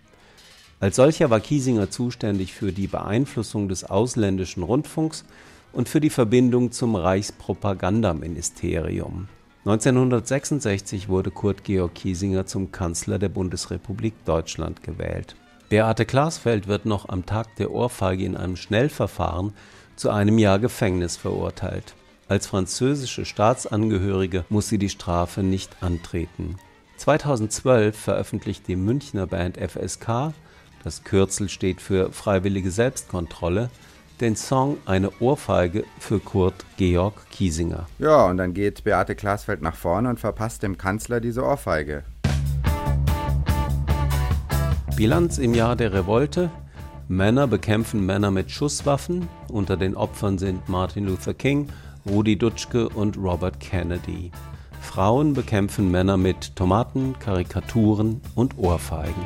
Als 0.80 0.98
solcher 0.98 1.30
war 1.30 1.40
Kiesinger 1.40 1.90
zuständig 1.90 2.54
für 2.54 2.72
die 2.72 2.88
Beeinflussung 2.88 3.68
des 3.68 3.84
ausländischen 3.84 4.62
Rundfunks 4.62 5.26
und 5.74 5.90
für 5.90 6.00
die 6.00 6.10
Verbindung 6.10 6.72
zum 6.72 6.96
Reichspropagandaministerium. 6.96 9.28
1966 9.66 11.10
wurde 11.10 11.30
Kurt 11.30 11.66
Georg 11.66 11.96
Kiesinger 11.96 12.46
zum 12.46 12.72
Kanzler 12.72 13.20
der 13.20 13.30
Bundesrepublik 13.30 14.14
Deutschland 14.24 14.82
gewählt. 14.82 15.36
Beate 15.70 16.06
Glasfeld 16.06 16.70
wird 16.70 16.86
noch 16.86 17.10
am 17.10 17.26
Tag 17.26 17.58
der 17.58 17.72
Ohrfeige 17.72 18.24
in 18.24 18.38
einem 18.38 18.56
Schnellverfahren 18.56 19.52
zu 19.98 20.10
einem 20.10 20.38
Jahr 20.38 20.60
Gefängnis 20.60 21.18
verurteilt. 21.18 21.96
Als 22.30 22.48
französische 22.48 23.26
Staatsangehörige 23.26 24.46
muss 24.50 24.70
sie 24.70 24.78
die 24.78 24.90
Strafe 24.90 25.44
nicht 25.44 25.76
antreten. 25.82 26.58
2012 26.98 27.98
veröffentlicht 27.98 28.68
die 28.68 28.76
Münchner 28.76 29.28
Band 29.28 29.58
FSK, 29.58 30.34
das 30.84 31.04
Kürzel 31.04 31.50
steht 31.50 31.82
für 31.82 32.12
Freiwillige 32.12 32.72
Selbstkontrolle, 32.72 33.70
den 34.22 34.36
Song 34.36 34.78
Eine 34.86 35.12
Ohrfeige 35.20 35.84
für 36.00 36.20
Kurt 36.20 36.66
Georg 36.78 37.30
Kiesinger. 37.30 37.88
Ja, 38.00 38.26
und 38.26 38.38
dann 38.38 38.54
geht 38.54 38.84
Beate 38.84 39.16
Glasfeld 39.16 39.62
nach 39.62 39.76
vorne 39.76 40.10
und 40.10 40.20
verpasst 40.20 40.64
dem 40.64 40.78
Kanzler 40.78 41.20
diese 41.20 41.44
Ohrfeige. 41.44 42.04
Bilanz 44.96 45.38
im 45.38 45.54
Jahr 45.54 45.76
der 45.76 45.94
Revolte. 45.94 46.50
Männer 47.08 47.48
bekämpfen 47.48 48.06
Männer 48.06 48.32
mit 48.32 48.52
Schusswaffen. 48.52 49.30
Unter 49.48 49.78
den 49.78 49.96
Opfern 49.96 50.38
sind 50.38 50.68
Martin 50.68 51.06
Luther 51.06 51.34
King, 51.34 51.70
Rudi 52.10 52.38
Dutschke 52.38 52.90
und 52.90 53.18
Robert 53.18 53.60
Kennedy. 53.60 54.32
Frauen 54.82 55.34
bekämpfen 55.34 55.92
Männer 55.92 56.18
mit 56.18 56.56
Tomaten, 56.56 57.16
Karikaturen 57.20 58.22
und 58.36 58.58
Ohrfeigen. 58.58 59.26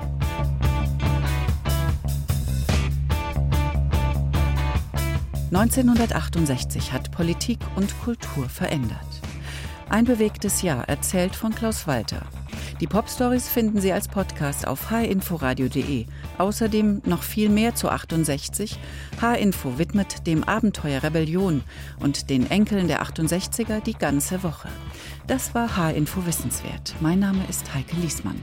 1968 5.54 6.94
hat 6.94 7.12
Politik 7.12 7.60
und 7.76 8.00
Kultur 8.00 8.48
verändert. 8.48 9.22
Ein 9.90 10.06
bewegtes 10.06 10.62
Jahr 10.62 10.88
erzählt 10.88 11.36
von 11.36 11.54
Klaus 11.54 11.88
Walter. 11.88 12.22
Die 12.80 12.88
Pop-Stories 12.88 13.50
finden 13.50 13.82
Sie 13.82 13.92
als 13.92 14.08
Podcast 14.08 14.66
auf 14.66 14.90
hinforadio.de. 14.90 16.06
Außerdem 16.38 17.02
noch 17.06 17.24
viel 17.24 17.50
mehr 17.50 17.76
zu 17.76 17.90
68. 17.90 18.80
H-Info 19.20 19.78
widmet 19.78 20.26
dem 20.26 20.46
Abenteuer 20.46 21.04
Rebellion 21.04 21.64
und 22.00 22.30
den 22.30 22.50
Enkeln 22.50 22.88
der 22.88 23.04
68er 23.04 23.82
die 23.82 23.96
ganze 23.96 24.44
Woche. 24.44 24.70
Das 25.28 25.54
war 25.54 25.76
H-Info 25.76 26.26
Wissenswert. 26.26 26.96
Mein 27.02 27.20
Name 27.20 27.44
ist 27.50 27.74
Heike 27.76 27.98
Liesmann. 27.98 28.40